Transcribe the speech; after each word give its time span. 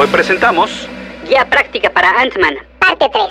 Hoy 0.00 0.06
presentamos... 0.06 0.88
Guía 1.28 1.46
práctica 1.50 1.90
para 1.90 2.22
Ant-Man, 2.22 2.54
parte 2.78 3.04
3. 3.12 3.24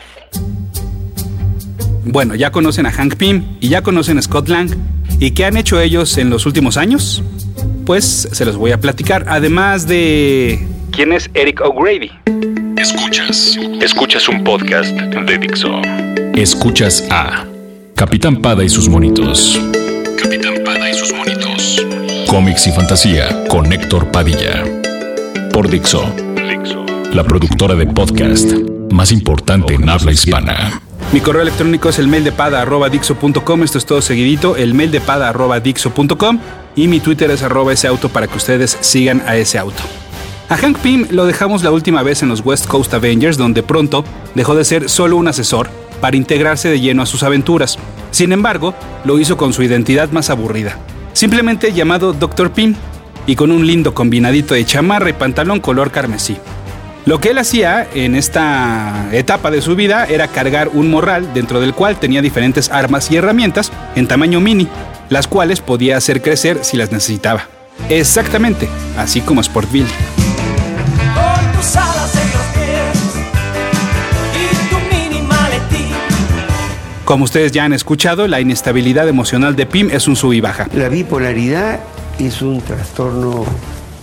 Bueno, 2.03 2.35
ya 2.35 2.51
conocen 2.51 2.85
a 2.85 2.91
Hank 2.91 3.15
Pym 3.15 3.57
y 3.59 3.69
ya 3.69 3.81
conocen 3.81 4.19
a 4.19 4.21
Scott 4.21 4.49
Lang. 4.49 4.69
¿Y 5.19 5.31
qué 5.31 5.45
han 5.45 5.57
hecho 5.57 5.81
ellos 5.81 6.19
en 6.19 6.29
los 6.29 6.45
últimos 6.45 6.77
años? 6.77 7.23
Pues 7.87 8.29
se 8.31 8.45
los 8.45 8.55
voy 8.55 8.71
a 8.71 8.79
platicar, 8.79 9.25
además 9.27 9.87
de... 9.87 10.63
¿Quién 10.91 11.11
es 11.11 11.27
Eric 11.33 11.59
O'Grady? 11.61 12.11
Escuchas. 12.77 13.57
Escuchas 13.81 14.29
un 14.29 14.43
podcast 14.43 14.91
de 14.91 15.37
Dixo. 15.39 15.81
Escuchas 16.35 17.03
a 17.09 17.47
Capitán 17.95 18.43
Pada 18.43 18.63
y 18.63 18.69
sus 18.69 18.87
monitos. 18.87 19.59
Capitán 20.21 20.63
Pada 20.63 20.87
y 20.87 20.93
sus 20.93 21.11
monitos. 21.13 21.83
Cómics 22.27 22.67
y 22.67 22.71
fantasía 22.71 23.47
con 23.47 23.73
Héctor 23.73 24.11
Padilla. 24.11 24.63
Por 25.51 25.67
Dixo. 25.67 26.28
La 27.13 27.23
productora 27.23 27.73
de 27.73 27.87
podcast 27.87 28.51
más 28.91 29.11
importante 29.11 29.73
en 29.73 29.89
habla 29.89 30.11
hispana. 30.11 30.79
Mi 31.11 31.19
correo 31.21 31.41
electrónico 31.41 31.89
es 31.89 31.97
el 31.97 32.07
mail 32.07 32.23
Esto 33.63 33.79
es 33.79 33.85
todo 33.87 34.01
seguidito, 34.01 34.55
el 34.55 34.75
mail 34.75 34.91
Y 36.75 36.87
mi 36.87 36.99
Twitter 36.99 37.31
es 37.31 37.41
arroba 37.41 37.73
ese 37.73 37.87
para 38.09 38.27
que 38.27 38.37
ustedes 38.37 38.77
sigan 38.81 39.23
a 39.25 39.35
ese 39.37 39.57
auto. 39.57 39.81
A 40.49 40.57
Hank 40.57 40.77
Pym 40.77 41.07
lo 41.09 41.25
dejamos 41.25 41.63
la 41.63 41.71
última 41.71 42.03
vez 42.03 42.21
en 42.21 42.29
los 42.29 42.45
West 42.45 42.67
Coast 42.67 42.93
Avengers, 42.93 43.37
donde 43.37 43.63
pronto 43.63 44.03
dejó 44.35 44.53
de 44.53 44.63
ser 44.63 44.87
solo 44.87 45.17
un 45.17 45.27
asesor 45.27 45.67
para 46.01 46.15
integrarse 46.15 46.69
de 46.69 46.79
lleno 46.79 47.01
a 47.01 47.07
sus 47.07 47.23
aventuras. 47.23 47.79
Sin 48.11 48.31
embargo, 48.31 48.75
lo 49.03 49.17
hizo 49.17 49.35
con 49.35 49.51
su 49.51 49.63
identidad 49.63 50.11
más 50.11 50.29
aburrida, 50.29 50.77
simplemente 51.13 51.73
llamado 51.73 52.13
Dr. 52.13 52.51
Pym, 52.51 52.75
y 53.25 53.35
con 53.35 53.51
un 53.51 53.67
lindo 53.67 53.93
combinadito 53.93 54.53
de 54.53 54.65
chamarra 54.65 55.09
y 55.09 55.13
pantalón 55.13 55.59
color 55.59 55.91
carmesí. 55.91 56.37
Lo 57.05 57.19
que 57.19 57.29
él 57.29 57.37
hacía 57.37 57.87
en 57.93 58.15
esta 58.15 59.07
etapa 59.11 59.51
de 59.51 59.61
su 59.61 59.75
vida 59.75 60.05
era 60.05 60.27
cargar 60.27 60.69
un 60.69 60.91
morral 60.91 61.33
dentro 61.33 61.59
del 61.59 61.73
cual 61.73 61.99
tenía 61.99 62.21
diferentes 62.21 62.69
armas 62.69 63.09
y 63.09 63.15
herramientas 63.15 63.71
en 63.95 64.07
tamaño 64.07 64.39
mini, 64.39 64.67
las 65.09 65.27
cuales 65.27 65.61
podía 65.61 65.97
hacer 65.97 66.21
crecer 66.21 66.59
si 66.63 66.77
las 66.77 66.91
necesitaba. 66.91 67.47
Exactamente, 67.89 68.67
así 68.97 69.21
como 69.21 69.41
Sportville. 69.41 69.87
Como 77.05 77.23
ustedes 77.23 77.51
ya 77.51 77.63
han 77.63 77.73
escuchado, 77.73 78.27
la 78.27 78.39
inestabilidad 78.39 79.07
emocional 79.07 79.55
de 79.55 79.65
Pim 79.65 79.89
es 79.89 80.07
un 80.07 80.15
sub 80.15 80.33
y 80.33 80.41
baja. 80.41 80.67
La 80.75 80.89
bipolaridad 80.89 81.79
es 82.19 82.43
un 82.43 82.61
trastorno 82.61 83.45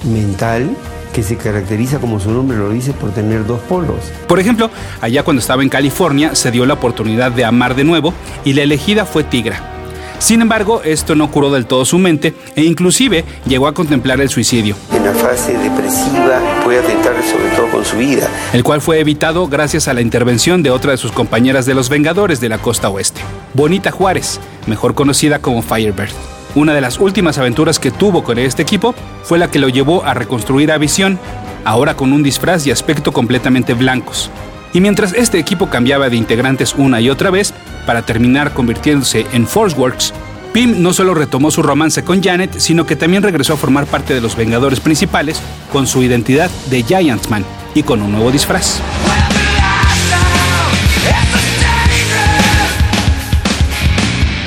mental 0.02 0.76
que 1.16 1.22
se 1.22 1.38
caracteriza, 1.38 1.98
como 1.98 2.20
su 2.20 2.30
nombre 2.30 2.58
lo 2.58 2.68
dice, 2.68 2.92
por 2.92 3.10
tener 3.10 3.46
dos 3.46 3.58
polos. 3.60 4.12
Por 4.28 4.38
ejemplo, 4.38 4.70
allá 5.00 5.22
cuando 5.22 5.40
estaba 5.40 5.62
en 5.62 5.70
California 5.70 6.34
se 6.34 6.50
dio 6.50 6.66
la 6.66 6.74
oportunidad 6.74 7.32
de 7.32 7.46
amar 7.46 7.74
de 7.74 7.84
nuevo 7.84 8.12
y 8.44 8.52
la 8.52 8.64
elegida 8.64 9.06
fue 9.06 9.24
Tigra. 9.24 9.72
Sin 10.18 10.42
embargo, 10.42 10.82
esto 10.84 11.14
no 11.14 11.30
curó 11.30 11.50
del 11.50 11.64
todo 11.64 11.86
su 11.86 11.96
mente 11.96 12.34
e 12.54 12.64
inclusive 12.64 13.24
llegó 13.46 13.66
a 13.66 13.72
contemplar 13.72 14.20
el 14.20 14.28
suicidio. 14.28 14.76
En 14.92 15.04
la 15.04 15.14
fase 15.14 15.56
depresiva 15.56 16.38
puede 16.62 16.80
atentar 16.80 17.14
sobre 17.22 17.48
todo 17.56 17.70
con 17.70 17.82
su 17.82 17.96
vida. 17.96 18.28
El 18.52 18.62
cual 18.62 18.82
fue 18.82 19.00
evitado 19.00 19.48
gracias 19.48 19.88
a 19.88 19.94
la 19.94 20.02
intervención 20.02 20.62
de 20.62 20.70
otra 20.70 20.90
de 20.90 20.98
sus 20.98 21.12
compañeras 21.12 21.64
de 21.64 21.72
los 21.72 21.88
Vengadores 21.88 22.40
de 22.40 22.50
la 22.50 22.58
costa 22.58 22.90
oeste, 22.90 23.22
Bonita 23.54 23.90
Juárez, 23.90 24.38
mejor 24.66 24.94
conocida 24.94 25.38
como 25.38 25.62
Firebird. 25.62 26.35
Una 26.56 26.72
de 26.72 26.80
las 26.80 26.98
últimas 26.98 27.36
aventuras 27.36 27.78
que 27.78 27.90
tuvo 27.90 28.24
con 28.24 28.38
este 28.38 28.62
equipo 28.62 28.94
fue 29.22 29.38
la 29.38 29.50
que 29.50 29.58
lo 29.58 29.68
llevó 29.68 30.06
a 30.06 30.14
reconstruir 30.14 30.72
a 30.72 30.78
Visión, 30.78 31.18
ahora 31.66 31.94
con 31.94 32.14
un 32.14 32.22
disfraz 32.22 32.66
y 32.66 32.70
aspecto 32.70 33.12
completamente 33.12 33.74
blancos. 33.74 34.30
Y 34.72 34.80
mientras 34.80 35.12
este 35.12 35.38
equipo 35.38 35.68
cambiaba 35.68 36.08
de 36.08 36.16
integrantes 36.16 36.74
una 36.74 37.02
y 37.02 37.10
otra 37.10 37.28
vez, 37.28 37.52
para 37.84 38.06
terminar 38.06 38.54
convirtiéndose 38.54 39.26
en 39.34 39.46
Forceworks, 39.46 40.14
Pym 40.54 40.82
no 40.82 40.94
solo 40.94 41.12
retomó 41.12 41.50
su 41.50 41.62
romance 41.62 42.02
con 42.02 42.22
Janet, 42.22 42.58
sino 42.58 42.86
que 42.86 42.96
también 42.96 43.22
regresó 43.22 43.52
a 43.52 43.58
formar 43.58 43.84
parte 43.84 44.14
de 44.14 44.22
los 44.22 44.34
Vengadores 44.34 44.80
principales 44.80 45.38
con 45.70 45.86
su 45.86 46.02
identidad 46.02 46.50
de 46.70 46.82
Giant 46.82 47.28
Man 47.28 47.44
y 47.74 47.82
con 47.82 48.00
un 48.00 48.12
nuevo 48.12 48.30
disfraz. 48.30 48.80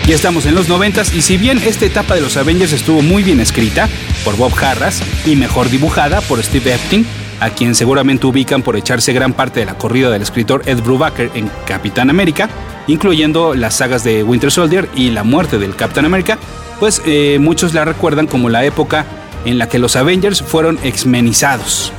Ya 0.09 0.16
estamos 0.16 0.47
en 0.47 0.56
los 0.56 0.68
90 0.68 1.03
y 1.14 1.22
si 1.22 1.38
bien 1.38 1.59
esta 1.59 1.86
etapa 1.86 2.16
de 2.16 2.22
los 2.22 2.36
Avengers 2.36 2.74
estuvo 2.74 3.03
muy 3.03 3.22
bien 3.22 3.40
escrita 3.40 3.88
por 4.25 4.36
Bob 4.38 4.52
Harras 4.59 5.03
y 5.24 5.36
mejor 5.36 5.70
dibujada 5.70 6.22
por 6.22 6.42
Steve 6.42 6.74
Epting, 6.74 7.06
a 7.40 7.52
quien 7.52 7.75
seguramente 7.75 8.25
ubican 8.25 8.64
por 8.64 8.75
echarse 8.75 9.14
gran 9.14 9.34
parte 9.34 9.59
de 9.59 9.68
la 9.68 9.78
corrida 9.78 10.09
del 10.09 10.24
escritor 10.24 10.64
Ed 10.66 10.81
Brubaker 10.81 11.30
en 11.36 11.52
Capitán 11.68 12.09
América, 12.09 12.50
incluyendo 12.88 13.53
las 13.53 13.75
sagas 13.75 14.03
de 14.03 14.24
Winter 14.24 14.50
Soldier 14.50 14.90
y 14.96 15.12
la 15.12 15.24
muerte 15.24 15.59
del 15.59 15.75
Capitán 15.75 16.06
América, 16.06 16.40
pues 16.80 17.03
eh, 17.06 17.38
muchos 17.40 17.76
la 17.76 17.86
recuerdan 17.86 18.26
como 18.26 18.50
la 18.50 18.66
época 18.66 19.06
en 19.46 19.59
la 19.59 19.70
que 19.70 19.78
los 19.78 19.96
Avengers 19.96 20.41
fueron 20.41 20.80
exmenizados. 20.81 21.94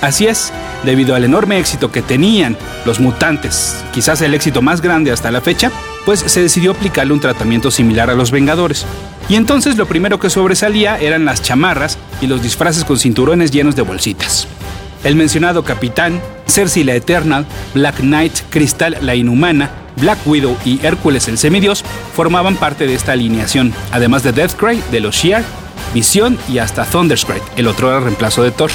Así 0.00 0.26
es, 0.26 0.52
debido 0.84 1.14
al 1.14 1.24
enorme 1.24 1.58
éxito 1.58 1.90
que 1.90 2.02
tenían 2.02 2.56
los 2.86 3.00
mutantes, 3.00 3.82
quizás 3.92 4.20
el 4.20 4.34
éxito 4.34 4.62
más 4.62 4.80
grande 4.80 5.10
hasta 5.10 5.32
la 5.32 5.40
fecha, 5.40 5.72
pues 6.04 6.20
se 6.20 6.40
decidió 6.40 6.70
aplicarle 6.70 7.12
un 7.12 7.20
tratamiento 7.20 7.70
similar 7.70 8.08
a 8.08 8.14
los 8.14 8.30
Vengadores. 8.30 8.86
Y 9.28 9.34
entonces 9.34 9.76
lo 9.76 9.86
primero 9.86 10.20
que 10.20 10.30
sobresalía 10.30 10.98
eran 10.98 11.24
las 11.24 11.42
chamarras 11.42 11.98
y 12.20 12.28
los 12.28 12.42
disfraces 12.42 12.84
con 12.84 12.98
cinturones 12.98 13.50
llenos 13.50 13.74
de 13.74 13.82
bolsitas. 13.82 14.46
El 15.04 15.16
mencionado 15.16 15.64
Capitán, 15.64 16.20
Cersei 16.46 16.84
la 16.84 16.94
Eternal, 16.94 17.44
Black 17.74 17.96
Knight, 17.96 18.34
Cristal 18.50 18.98
la 19.02 19.16
Inhumana, 19.16 19.70
Black 19.96 20.18
Widow 20.26 20.56
y 20.64 20.84
Hércules 20.84 21.28
el 21.28 21.38
Semidios 21.38 21.84
formaban 22.14 22.56
parte 22.56 22.86
de 22.86 22.94
esta 22.94 23.12
alineación, 23.12 23.74
además 23.90 24.22
de 24.22 24.32
Deathcry, 24.32 24.80
de 24.90 25.00
los 25.00 25.16
Shear, 25.16 25.44
Visión 25.92 26.38
y 26.48 26.58
hasta 26.58 26.84
Thunderstrike, 26.84 27.44
el 27.56 27.66
otro 27.66 27.98
reemplazo 28.00 28.42
de 28.42 28.50
Thor. 28.50 28.70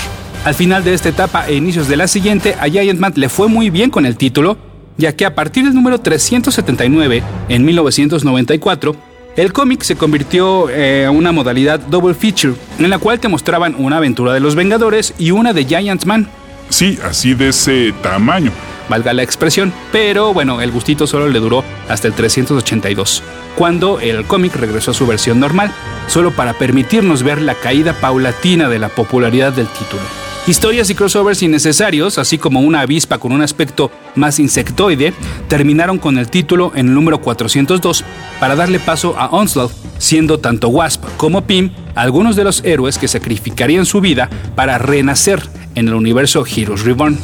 Al 0.46 0.56
final 0.56 0.84
de 0.84 0.94
esta 0.94 1.08
etapa 1.08 1.48
e 1.48 1.56
inicios 1.56 1.88
de 1.88 1.96
la 1.96 2.06
siguiente, 2.06 2.58
a 2.60 2.68
Giant 2.68 3.00
Man 3.00 3.14
le 3.16 3.30
fue 3.30 3.48
muy 3.48 3.70
bien 3.70 3.90
con 3.90 4.06
el 4.06 4.18
título, 4.18 4.58
ya 4.98 5.16
que 5.16 5.26
a 5.26 5.36
partir 5.36 5.64
del 5.64 5.74
número 5.74 6.02
379, 6.02 7.24
en 7.48 7.64
1994, 7.64 8.94
el 9.38 9.54
cómic 9.54 9.84
se 9.84 9.96
convirtió 9.96 10.70
en 10.70 11.12
una 11.12 11.32
modalidad 11.32 11.80
double 11.80 12.14
feature, 12.14 12.56
en 12.78 12.90
la 12.90 12.98
cual 12.98 13.22
te 13.22 13.30
mostraban 13.30 13.74
una 13.78 13.98
aventura 13.98 14.34
de 14.34 14.42
los 14.42 14.56
Vengadores 14.56 15.14
y 15.18 15.32
una 15.32 15.54
de 15.54 15.64
Giant 15.64 16.04
Man. 16.04 16.28
Sí, 16.68 17.00
así 17.06 17.34
de 17.36 17.48
ese 17.48 17.94
tamaño. 18.02 18.52
Valga 18.90 19.14
la 19.14 19.24
expresión, 19.24 19.72
pero 19.94 20.34
bueno, 20.34 20.60
el 20.60 20.72
gustito 20.72 21.08
solo 21.08 21.30
le 21.30 21.40
duró 21.40 21.64
hasta 21.88 22.10
el 22.10 22.14
382, 22.16 23.24
cuando 23.56 24.02
el 24.02 24.26
cómic 24.26 24.58
regresó 24.58 24.92
a 24.92 24.94
su 24.94 25.08
versión 25.08 25.40
normal, 25.40 25.72
solo 26.08 26.32
para 26.32 26.52
permitirnos 26.52 27.24
ver 27.24 27.42
la 27.42 27.56
caída 27.56 27.94
paulatina 27.94 28.68
de 28.68 28.80
la 28.80 28.90
popularidad 28.90 29.54
del 29.54 29.68
título. 29.68 30.04
Historias 30.46 30.90
y 30.90 30.96
crossovers 30.96 31.42
innecesarios, 31.42 32.18
así 32.18 32.38
como 32.38 32.60
una 32.60 32.82
avispa 32.82 33.18
con 33.18 33.32
un 33.32 33.42
aspecto 33.42 33.90
más 34.16 34.40
insectoide, 34.40 35.14
terminaron 35.48 35.98
con 36.00 36.18
el 36.18 36.30
título 36.30 36.74
en 36.76 36.90
el 36.90 36.94
número 36.94 37.22
402 37.22 38.04
para 38.42 38.54
darle 38.54 38.80
paso 38.80 39.16
a 39.18 39.28
Onslaught, 39.28 39.72
siendo 40.00 40.40
tanto 40.40 40.68
Wasp 40.68 41.02
como 41.16 41.46
Pym 41.46 41.72
algunos 41.96 42.36
de 42.36 42.44
los 42.44 42.62
héroes 42.66 42.98
que 42.98 43.08
sacrificarían 43.08 43.86
su 43.86 44.02
vida 44.02 44.30
para 44.54 44.78
renacer 44.78 45.42
en 45.76 45.88
el 45.88 45.94
universo 45.94 46.44
Heroes 46.46 46.84
Reborn. 46.84 47.18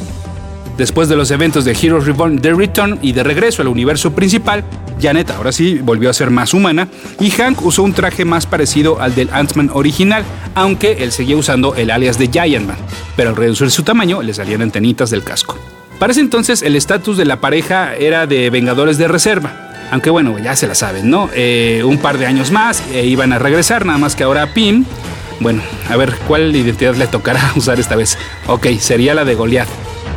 Después 0.78 1.10
de 1.10 1.16
los 1.16 1.30
eventos 1.30 1.66
de 1.66 1.72
Heroes 1.72 2.06
Reborn 2.06 2.38
The 2.40 2.54
Return 2.54 3.00
y 3.02 3.12
de 3.12 3.22
regreso 3.22 3.60
al 3.60 3.68
universo 3.68 4.12
principal, 4.14 4.64
Janet 5.00 5.30
ahora 5.30 5.52
sí 5.52 5.78
volvió 5.82 6.10
a 6.10 6.12
ser 6.12 6.30
más 6.30 6.54
humana 6.54 6.88
y 7.18 7.30
Hank 7.30 7.64
usó 7.64 7.82
un 7.82 7.92
traje 7.92 8.24
más 8.24 8.46
parecido 8.46 9.00
al 9.00 9.14
del 9.14 9.30
Ant-Man 9.32 9.70
original, 9.72 10.24
aunque 10.54 11.02
él 11.04 11.12
seguía 11.12 11.36
usando 11.36 11.74
el 11.74 11.90
alias 11.90 12.18
de 12.18 12.28
Giant 12.28 12.66
Man, 12.66 12.76
pero 13.16 13.30
al 13.30 13.36
reducir 13.36 13.70
su 13.70 13.82
tamaño 13.82 14.22
le 14.22 14.34
salían 14.34 14.62
antenitas 14.62 15.10
del 15.10 15.24
casco. 15.24 15.58
Para 15.98 16.12
ese 16.12 16.20
entonces 16.20 16.62
el 16.62 16.76
estatus 16.76 17.16
de 17.16 17.24
la 17.24 17.40
pareja 17.40 17.94
era 17.94 18.26
de 18.26 18.50
Vengadores 18.50 18.98
de 18.98 19.08
Reserva, 19.08 19.70
aunque 19.90 20.10
bueno, 20.10 20.38
ya 20.38 20.56
se 20.56 20.66
la 20.66 20.74
saben, 20.74 21.10
¿no? 21.10 21.28
Eh, 21.34 21.82
un 21.84 21.98
par 21.98 22.18
de 22.18 22.26
años 22.26 22.50
más 22.50 22.82
e 22.92 23.06
iban 23.06 23.32
a 23.32 23.38
regresar, 23.38 23.84
nada 23.84 23.98
más 23.98 24.14
que 24.14 24.24
ahora 24.24 24.54
Pim. 24.54 24.84
Bueno, 25.40 25.62
a 25.88 25.96
ver, 25.96 26.14
¿cuál 26.28 26.54
identidad 26.54 26.94
le 26.94 27.06
tocará 27.06 27.52
usar 27.56 27.80
esta 27.80 27.96
vez? 27.96 28.16
Ok, 28.46 28.68
sería 28.78 29.14
la 29.14 29.24
de 29.24 29.34
Goliath. 29.34 29.68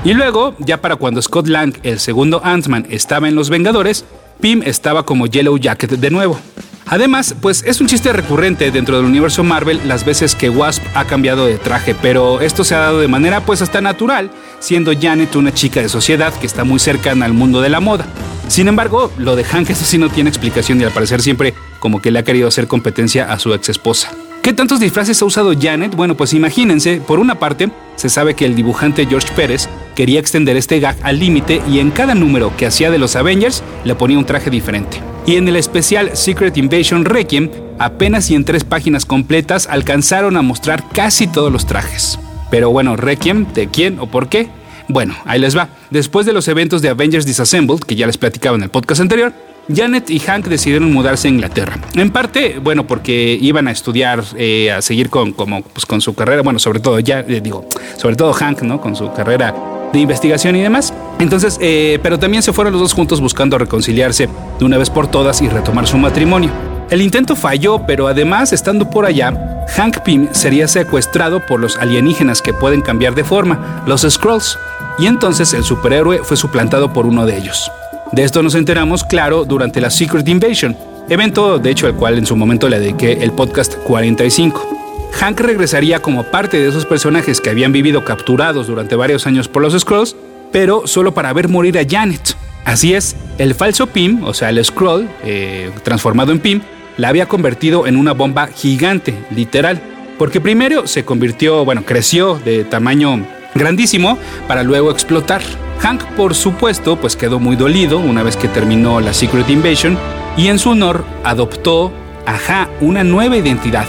Y 0.04 0.14
luego, 0.14 0.54
ya 0.60 0.82
para 0.82 0.98
cuando 0.98 1.22
Scott 1.22 1.48
Lang, 1.48 1.76
el 1.84 2.00
segundo 2.00 2.42
Ant-Man, 2.44 2.88
estaba 2.90 3.30
en 3.30 3.36
Los 3.36 3.50
Vengadores, 3.50 4.04
Pym 4.40 4.62
estaba 4.64 5.06
como 5.06 5.28
Yellow 5.28 5.58
Jacket 5.58 5.92
de 5.92 6.10
nuevo. 6.10 6.40
Además, 6.86 7.36
pues 7.42 7.64
es 7.66 7.80
un 7.82 7.88
chiste 7.88 8.12
recurrente 8.12 8.70
dentro 8.70 8.98
del 8.98 9.06
universo 9.06 9.44
Marvel 9.44 9.80
las 9.88 10.06
veces 10.06 10.36
que 10.36 10.50
Wasp 10.50 10.84
ha 10.94 11.06
cambiado 11.06 11.46
de 11.46 11.58
traje, 11.58 11.96
pero 12.02 12.42
esto 12.42 12.64
se 12.64 12.76
ha 12.76 12.80
dado 12.80 13.00
de 13.00 13.08
manera 13.08 13.46
pues 13.46 13.62
hasta 13.62 13.82
natural, 13.82 14.30
siendo 14.60 14.92
Janet 15.00 15.36
una 15.36 15.54
chica 15.54 15.82
de 15.82 15.90
sociedad 15.90 16.34
que 16.34 16.46
está 16.46 16.64
muy 16.64 16.80
cercana 16.80 17.26
al 17.26 17.34
mundo 17.34 17.62
de 17.62 17.70
la 17.70 17.80
moda. 17.80 18.06
Sin 18.48 18.68
embargo, 18.68 19.12
lo 19.18 19.36
de 19.36 19.46
Hank 19.46 19.70
eso 19.70 19.86
sí 19.86 19.98
no 19.98 20.10
tiene 20.10 20.30
explicación 20.30 20.82
y 20.82 20.84
al 20.84 20.92
parecer 20.92 21.22
siempre 21.22 21.54
como 21.80 22.02
que 22.02 22.12
le 22.12 22.20
ha 22.20 22.24
querido 22.24 22.48
hacer 22.48 22.68
competencia 22.68 23.32
a 23.32 23.40
su 23.40 23.54
ex 23.54 23.70
esposa. 23.70 24.12
¿Qué 24.42 24.52
tantos 24.52 24.82
disfraces 24.82 25.22
ha 25.22 25.26
usado 25.26 25.54
Janet? 25.60 25.96
Bueno, 25.96 26.16
pues 26.16 26.34
imagínense, 26.34 26.98
por 26.98 27.20
una 27.20 27.36
parte, 27.36 27.72
se 27.96 28.10
sabe 28.10 28.36
que 28.36 28.46
el 28.46 28.56
dibujante 28.56 29.06
George 29.06 29.34
Pérez 29.34 29.70
quería 29.96 30.20
extender 30.20 30.58
este 30.58 30.80
gag 30.80 30.96
al 31.04 31.20
límite 31.20 31.62
y 31.70 31.80
en 31.80 31.92
cada 31.92 32.16
número 32.16 32.56
que 32.58 32.66
hacía 32.66 32.92
de 32.92 32.98
los 32.98 33.16
Avengers 33.16 33.64
le 33.84 33.96
ponía 33.96 34.18
un 34.18 34.26
traje 34.26 34.50
diferente. 34.50 35.02
Y 35.26 35.38
en 35.38 35.48
el 35.48 35.56
especial 35.56 36.12
Secret 36.16 36.58
Invasion 36.58 37.06
Requiem, 37.06 37.50
apenas 37.80 38.30
y 38.30 38.36
en 38.36 38.46
tres 38.46 38.64
páginas 38.64 39.06
completas 39.06 39.68
alcanzaron 39.68 40.36
a 40.36 40.42
mostrar 40.42 40.84
casi 40.90 41.28
todos 41.28 41.52
los 41.52 41.66
trajes. 41.66 42.20
Pero 42.52 42.70
bueno, 42.72 42.96
Requiem, 42.96 43.52
¿de 43.54 43.68
quién 43.68 44.00
o 44.00 44.08
por 44.08 44.30
qué? 44.30 44.48
Bueno, 44.90 45.16
ahí 45.26 45.40
les 45.40 45.58
va. 45.58 45.70
Después 45.90 46.26
de 46.26 46.34
los 46.34 46.48
eventos 46.48 46.82
de 46.82 46.90
Avengers 46.90 47.26
Disassembled, 47.26 47.80
que 47.80 47.96
ya 47.96 48.06
les 48.06 48.18
platicaba 48.18 48.58
en 48.58 48.64
el 48.64 48.70
podcast 48.70 49.02
anterior, 49.02 49.34
Janet 49.74 50.10
y 50.10 50.20
Hank 50.20 50.48
decidieron 50.48 50.92
mudarse 50.92 51.28
a 51.28 51.32
Inglaterra. 51.32 51.80
En 51.96 52.12
parte, 52.12 52.60
bueno, 52.62 52.86
porque 52.86 53.38
iban 53.40 53.68
a 53.68 53.72
estudiar, 53.72 54.24
eh, 54.38 54.72
a 54.72 54.82
seguir 54.82 55.10
con, 55.10 55.32
como, 55.32 55.62
pues, 55.62 55.86
con 55.86 56.02
su 56.02 56.14
carrera, 56.14 56.42
bueno, 56.42 56.60
sobre 56.60 56.80
todo 56.80 57.00
ya, 57.00 57.22
eh, 57.22 57.40
digo, 57.42 57.66
sobre 57.98 58.16
todo 58.16 58.34
Hank, 58.34 58.62
¿no? 58.64 58.82
Con 58.82 58.96
su 58.96 59.12
carrera 59.14 59.73
de 59.94 60.00
investigación 60.00 60.56
y 60.58 60.62
demás. 60.62 60.94
Entonces, 61.20 61.58
eh, 61.62 62.00
pero 62.04 62.20
también 62.20 62.44
se 62.44 62.52
fueron 62.52 62.74
los 62.74 62.82
dos 62.82 62.94
juntos 62.94 63.22
buscando 63.22 63.58
reconciliarse 63.58 64.28
de 64.60 64.66
una 64.66 64.78
vez 64.78 64.90
por 64.90 65.08
todas 65.08 65.42
y 65.42 65.48
retomar 65.48 65.88
su 65.88 65.98
matrimonio. 65.98 66.52
El 66.90 67.02
intento 67.02 67.36
falló, 67.36 67.80
pero 67.88 68.08
además, 68.08 68.52
estando 68.52 68.90
por 68.90 69.06
allá, 69.06 69.66
Hank 69.76 70.00
Pym 70.00 70.28
sería 70.32 70.68
secuestrado 70.68 71.40
por 71.46 71.60
los 71.60 71.78
alienígenas 71.78 72.42
que 72.42 72.54
pueden 72.54 72.82
cambiar 72.82 73.16
de 73.16 73.24
forma, 73.24 73.84
los 73.88 74.02
Skrulls, 74.02 74.60
y 75.00 75.08
entonces 75.08 75.54
el 75.54 75.64
superhéroe 75.64 76.20
fue 76.24 76.38
suplantado 76.38 76.92
por 76.92 77.06
uno 77.06 77.26
de 77.26 77.38
ellos. 77.38 77.72
De 78.12 78.24
esto 78.24 78.44
nos 78.44 78.54
enteramos, 78.56 79.04
claro, 79.04 79.46
durante 79.46 79.82
la 79.82 79.90
Secret 79.90 80.28
Invasion, 80.28 80.78
evento 81.10 81.58
de 81.58 81.72
hecho 81.72 81.88
al 81.88 81.96
cual 81.96 82.18
en 82.18 82.26
su 82.26 82.36
momento 82.36 82.70
le 82.70 82.80
dediqué 82.80 83.14
el 83.24 83.32
podcast 83.32 83.76
45. 83.76 84.73
Hank 85.14 85.40
regresaría 85.40 86.02
como 86.02 86.24
parte 86.24 86.60
de 86.60 86.68
esos 86.68 86.86
personajes 86.86 87.40
que 87.40 87.50
habían 87.50 87.72
vivido 87.72 88.04
capturados 88.04 88.68
durante 88.68 88.96
varios 88.96 89.26
años 89.28 89.48
por 89.48 89.62
los 89.62 89.80
Skrulls, 89.80 90.16
pero 90.52 90.88
solo 90.88 91.14
para 91.14 91.32
ver 91.34 91.50
morir 91.50 91.78
a 91.78 91.86
Janet. 91.88 92.36
Así 92.66 92.94
es, 92.94 93.16
el 93.38 93.56
falso 93.56 93.88
Pym, 93.88 94.24
o 94.24 94.34
sea, 94.34 94.50
el 94.50 94.64
Skrull, 94.64 95.08
eh, 95.24 95.72
transformado 95.84 96.32
en 96.32 96.40
Pym, 96.40 96.62
la 96.98 97.10
había 97.10 97.28
convertido 97.28 97.88
en 97.88 97.98
una 97.98 98.14
bomba 98.14 98.48
gigante, 98.48 99.14
literal. 99.32 99.82
Porque 100.18 100.40
primero 100.40 100.88
se 100.88 101.04
convirtió, 101.04 101.66
bueno, 101.66 101.84
creció 101.86 102.40
de 102.44 102.64
tamaño 102.64 103.26
grandísimo 103.56 104.18
para 104.48 104.64
luego 104.64 104.92
explotar. 104.92 105.42
Hank, 105.80 106.04
por 106.16 106.36
supuesto, 106.36 106.96
pues 106.98 107.16
quedó 107.16 107.40
muy 107.40 107.56
dolido 107.56 108.00
una 108.00 108.24
vez 108.24 108.38
que 108.38 108.48
terminó 108.48 109.02
la 109.02 109.14
Secret 109.14 109.50
Invasion 109.50 109.98
y 110.38 110.48
en 110.48 110.60
su 110.60 110.70
honor 110.70 111.04
adoptó, 111.24 111.92
ajá, 112.26 112.70
una 112.80 113.04
nueva 113.04 113.36
identidad, 113.36 113.88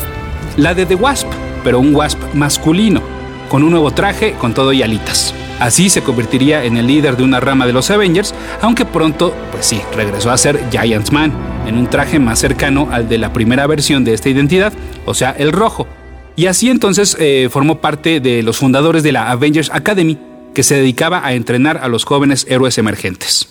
la 0.57 0.75
de 0.75 0.87
The 0.87 0.95
Wasp, 0.95 1.29
pero 1.63 1.81
un 1.81 1.95
Wasp 1.95 2.19
masculino, 2.35 3.03
con 3.49 3.63
un 3.63 3.71
nuevo 3.71 3.91
traje, 3.91 4.33
con 4.33 4.55
todo 4.55 4.73
y 4.73 4.83
alitas. 4.83 5.35
Así 5.61 5.89
se 5.89 6.03
convertiría 6.03 6.65
en 6.65 6.77
el 6.77 6.87
líder 6.87 7.17
de 7.17 7.23
una 7.23 7.41
rama 7.41 7.67
de 7.67 7.73
los 7.73 7.91
Avengers, 7.91 8.35
aunque 8.61 8.85
pronto, 8.85 9.35
pues 9.53 9.67
sí, 9.67 9.81
regresó 9.95 10.31
a 10.31 10.39
ser 10.39 10.61
Giant 10.71 11.11
Man, 11.11 11.33
en 11.67 11.79
un 11.79 11.89
traje 11.89 12.19
más 12.19 12.39
cercano 12.39 12.89
al 12.91 13.09
de 13.09 13.19
la 13.19 13.33
primera 13.33 13.67
versión 13.67 14.05
de 14.05 14.15
esta 14.15 14.29
identidad, 14.29 14.73
o 15.07 15.15
sea, 15.15 15.31
el 15.31 15.53
rojo. 15.53 15.87
Y 16.37 16.47
así 16.47 16.69
entonces 16.69 17.17
eh, 17.21 17.49
formó 17.51 17.81
parte 17.81 18.21
de 18.21 18.43
los 18.43 18.59
fundadores 18.59 19.03
de 19.03 19.13
la 19.13 19.31
Avengers 19.31 19.71
Academy, 19.73 20.19
que 20.55 20.63
se 20.63 20.77
dedicaba 20.77 21.25
a 21.25 21.35
entrenar 21.35 21.79
a 21.79 21.89
los 21.89 22.05
jóvenes 22.05 22.47
héroes 22.49 22.79
emergentes. 22.79 23.49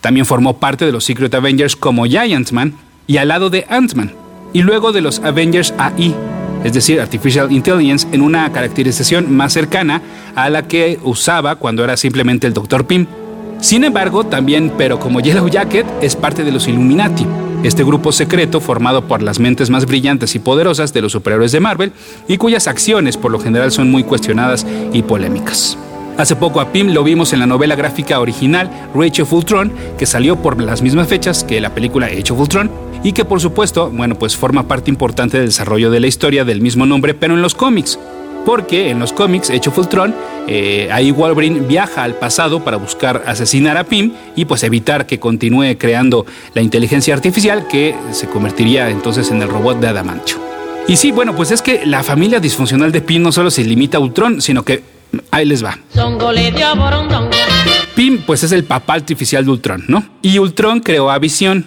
También 0.00 0.26
formó 0.26 0.58
parte 0.58 0.84
de 0.84 0.92
los 0.92 1.04
Secret 1.04 1.34
Avengers 1.34 1.76
como 1.76 2.06
Giant 2.06 2.50
Man 2.52 2.74
y 3.06 3.16
al 3.16 3.28
lado 3.28 3.50
de 3.50 3.66
Ant-Man, 3.68 4.12
y 4.52 4.62
luego 4.62 4.92
de 4.92 5.00
los 5.00 5.20
Avengers 5.20 5.74
AI, 5.78 6.14
es 6.64 6.72
decir, 6.72 7.00
Artificial 7.00 7.52
Intelligence, 7.52 8.06
en 8.12 8.22
una 8.22 8.50
caracterización 8.52 9.34
más 9.34 9.52
cercana 9.52 10.02
a 10.34 10.50
la 10.50 10.66
que 10.66 10.98
usaba 11.04 11.56
cuando 11.56 11.84
era 11.84 11.96
simplemente 11.96 12.46
el 12.46 12.54
Dr. 12.54 12.86
Pym. 12.86 13.06
Sin 13.60 13.84
embargo, 13.84 14.24
también, 14.24 14.72
pero 14.76 14.98
como 14.98 15.20
Yellow 15.20 15.48
Jacket, 15.48 15.86
es 16.00 16.16
parte 16.16 16.44
de 16.44 16.52
los 16.52 16.68
Illuminati, 16.68 17.26
este 17.64 17.82
grupo 17.82 18.12
secreto 18.12 18.60
formado 18.60 19.04
por 19.04 19.20
las 19.22 19.40
mentes 19.40 19.68
más 19.68 19.86
brillantes 19.86 20.34
y 20.36 20.38
poderosas 20.38 20.92
de 20.92 21.02
los 21.02 21.12
superhéroes 21.12 21.52
de 21.52 21.60
Marvel 21.60 21.92
y 22.28 22.36
cuyas 22.36 22.68
acciones 22.68 23.16
por 23.16 23.32
lo 23.32 23.40
general 23.40 23.72
son 23.72 23.90
muy 23.90 24.04
cuestionadas 24.04 24.64
y 24.92 25.02
polémicas. 25.02 25.76
Hace 26.18 26.34
poco 26.34 26.60
a 26.60 26.72
Pym 26.72 26.88
lo 26.88 27.04
vimos 27.04 27.32
en 27.32 27.38
la 27.38 27.46
novela 27.46 27.76
gráfica 27.76 28.18
original 28.18 28.68
Rachel 28.92 29.24
Fultron, 29.24 29.72
que 29.96 30.04
salió 30.04 30.34
por 30.34 30.60
las 30.60 30.82
mismas 30.82 31.06
fechas 31.06 31.44
que 31.44 31.60
la 31.60 31.76
película 31.76 32.06
Age 32.06 32.32
of 32.32 32.40
Ultron 32.40 32.68
y 33.04 33.12
que 33.12 33.24
por 33.24 33.40
supuesto, 33.40 33.88
bueno, 33.88 34.16
pues 34.16 34.36
forma 34.36 34.66
parte 34.66 34.90
importante 34.90 35.38
del 35.38 35.46
desarrollo 35.46 35.92
de 35.92 36.00
la 36.00 36.08
historia 36.08 36.44
del 36.44 36.60
mismo 36.60 36.86
nombre, 36.86 37.14
pero 37.14 37.34
en 37.34 37.42
los 37.42 37.54
cómics. 37.54 38.00
Porque 38.44 38.90
en 38.90 38.98
los 38.98 39.12
cómics 39.12 39.48
Age 39.50 39.68
of 39.68 39.78
Ultron, 39.78 40.12
eh, 40.48 40.88
ahí 40.90 41.12
Wolverine 41.12 41.60
viaja 41.60 42.02
al 42.02 42.14
pasado 42.14 42.64
para 42.64 42.78
buscar 42.78 43.22
asesinar 43.26 43.76
a 43.76 43.84
Pym 43.84 44.10
y 44.34 44.44
pues 44.44 44.64
evitar 44.64 45.06
que 45.06 45.20
continúe 45.20 45.76
creando 45.78 46.26
la 46.52 46.62
inteligencia 46.62 47.14
artificial 47.14 47.68
que 47.68 47.94
se 48.10 48.26
convertiría 48.26 48.90
entonces 48.90 49.30
en 49.30 49.40
el 49.40 49.48
robot 49.48 49.78
de 49.78 49.86
Adamantium. 49.86 50.40
Y 50.88 50.96
sí, 50.96 51.12
bueno, 51.12 51.36
pues 51.36 51.52
es 51.52 51.62
que 51.62 51.86
la 51.86 52.02
familia 52.02 52.40
disfuncional 52.40 52.90
de 52.90 53.02
Pym 53.02 53.22
no 53.22 53.30
solo 53.30 53.52
se 53.52 53.62
limita 53.62 53.98
a 53.98 54.00
Ultron, 54.00 54.42
sino 54.42 54.64
que 54.64 54.97
Ahí 55.30 55.44
les 55.44 55.64
va. 55.64 55.78
Pim, 57.94 58.18
pues 58.26 58.44
es 58.44 58.52
el 58.52 58.64
papá 58.64 58.94
artificial 58.94 59.44
de 59.44 59.50
Ultron, 59.50 59.84
¿no? 59.88 60.04
Y 60.22 60.38
Ultron 60.38 60.80
creó 60.80 61.10
a 61.10 61.18
Visión. 61.18 61.66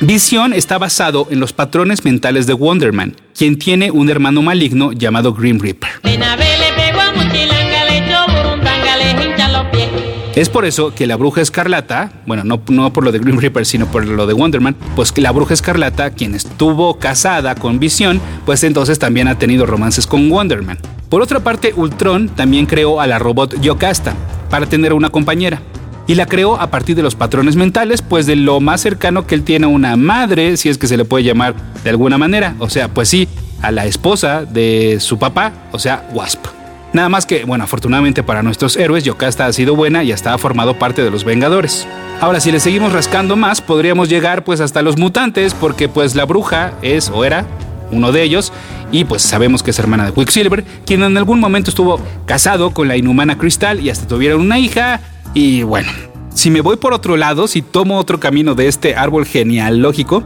Visión 0.00 0.52
está 0.52 0.76
basado 0.76 1.28
en 1.30 1.40
los 1.40 1.52
patrones 1.52 2.04
mentales 2.04 2.46
de 2.46 2.52
Wonderman, 2.52 3.16
quien 3.36 3.58
tiene 3.58 3.90
un 3.90 4.10
hermano 4.10 4.42
maligno 4.42 4.92
llamado 4.92 5.32
Grim 5.32 5.58
Reaper. 5.58 5.90
Es 10.34 10.48
por 10.48 10.64
eso 10.64 10.92
que 10.92 11.06
la 11.06 11.14
bruja 11.14 11.40
escarlata, 11.40 12.10
bueno, 12.26 12.42
no, 12.42 12.60
no 12.68 12.92
por 12.92 13.04
lo 13.04 13.12
de 13.12 13.20
Grim 13.20 13.38
Reaper, 13.38 13.64
sino 13.64 13.86
por 13.86 14.04
lo 14.04 14.26
de 14.26 14.34
Wonderman, 14.34 14.74
pues 14.96 15.12
que 15.12 15.20
la 15.20 15.30
bruja 15.30 15.54
escarlata, 15.54 16.10
quien 16.10 16.34
estuvo 16.34 16.98
casada 16.98 17.54
con 17.54 17.78
Visión, 17.78 18.20
pues 18.44 18.64
entonces 18.64 18.98
también 18.98 19.28
ha 19.28 19.38
tenido 19.38 19.64
romances 19.64 20.08
con 20.08 20.30
Wonderman. 20.30 20.78
Por 21.14 21.22
otra 21.22 21.38
parte, 21.38 21.72
Ultron 21.76 22.28
también 22.28 22.66
creó 22.66 23.00
a 23.00 23.06
la 23.06 23.20
robot 23.20 23.60
Yocasta 23.60 24.14
para 24.50 24.66
tener 24.66 24.92
una 24.92 25.10
compañera. 25.10 25.62
Y 26.08 26.16
la 26.16 26.26
creó 26.26 26.60
a 26.60 26.72
partir 26.72 26.96
de 26.96 27.04
los 27.04 27.14
patrones 27.14 27.54
mentales, 27.54 28.02
pues 28.02 28.26
de 28.26 28.34
lo 28.34 28.58
más 28.58 28.80
cercano 28.80 29.24
que 29.24 29.36
él 29.36 29.44
tiene 29.44 29.66
a 29.66 29.68
una 29.68 29.94
madre, 29.94 30.56
si 30.56 30.70
es 30.70 30.76
que 30.76 30.88
se 30.88 30.96
le 30.96 31.04
puede 31.04 31.22
llamar 31.22 31.54
de 31.84 31.90
alguna 31.90 32.18
manera. 32.18 32.56
O 32.58 32.68
sea, 32.68 32.88
pues 32.88 33.10
sí, 33.10 33.28
a 33.62 33.70
la 33.70 33.86
esposa 33.86 34.44
de 34.44 34.96
su 34.98 35.16
papá, 35.16 35.52
o 35.70 35.78
sea, 35.78 36.04
Wasp. 36.12 36.46
Nada 36.92 37.08
más 37.08 37.26
que, 37.26 37.44
bueno, 37.44 37.62
afortunadamente 37.62 38.24
para 38.24 38.42
nuestros 38.42 38.76
héroes, 38.76 39.04
Yocasta 39.04 39.46
ha 39.46 39.52
sido 39.52 39.76
buena 39.76 40.02
y 40.02 40.10
hasta 40.10 40.34
ha 40.34 40.38
formado 40.38 40.80
parte 40.80 41.04
de 41.04 41.12
los 41.12 41.22
Vengadores. 41.22 41.86
Ahora, 42.20 42.40
si 42.40 42.50
le 42.50 42.58
seguimos 42.58 42.92
rascando 42.92 43.36
más, 43.36 43.60
podríamos 43.60 44.08
llegar 44.08 44.42
pues 44.42 44.60
hasta 44.60 44.82
los 44.82 44.98
mutantes, 44.98 45.54
porque 45.54 45.88
pues 45.88 46.16
la 46.16 46.24
bruja 46.24 46.72
es 46.82 47.08
o 47.08 47.24
era 47.24 47.46
uno 47.92 48.12
de 48.12 48.22
ellos, 48.22 48.52
y 48.94 49.04
pues 49.04 49.22
sabemos 49.22 49.64
que 49.64 49.72
es 49.72 49.78
hermana 49.80 50.06
de 50.06 50.12
Quicksilver, 50.12 50.64
quien 50.86 51.02
en 51.02 51.16
algún 51.16 51.40
momento 51.40 51.68
estuvo 51.68 52.00
casado 52.26 52.70
con 52.70 52.86
la 52.86 52.96
inhumana 52.96 53.36
Crystal 53.36 53.80
y 53.80 53.90
hasta 53.90 54.06
tuvieron 54.06 54.40
una 54.40 54.60
hija, 54.60 55.00
y 55.34 55.64
bueno, 55.64 55.90
si 56.32 56.48
me 56.48 56.60
voy 56.60 56.76
por 56.76 56.92
otro 56.92 57.16
lado, 57.16 57.48
si 57.48 57.60
tomo 57.60 57.98
otro 57.98 58.20
camino 58.20 58.54
de 58.54 58.68
este 58.68 58.94
árbol 58.94 59.26
genealógico, 59.26 60.22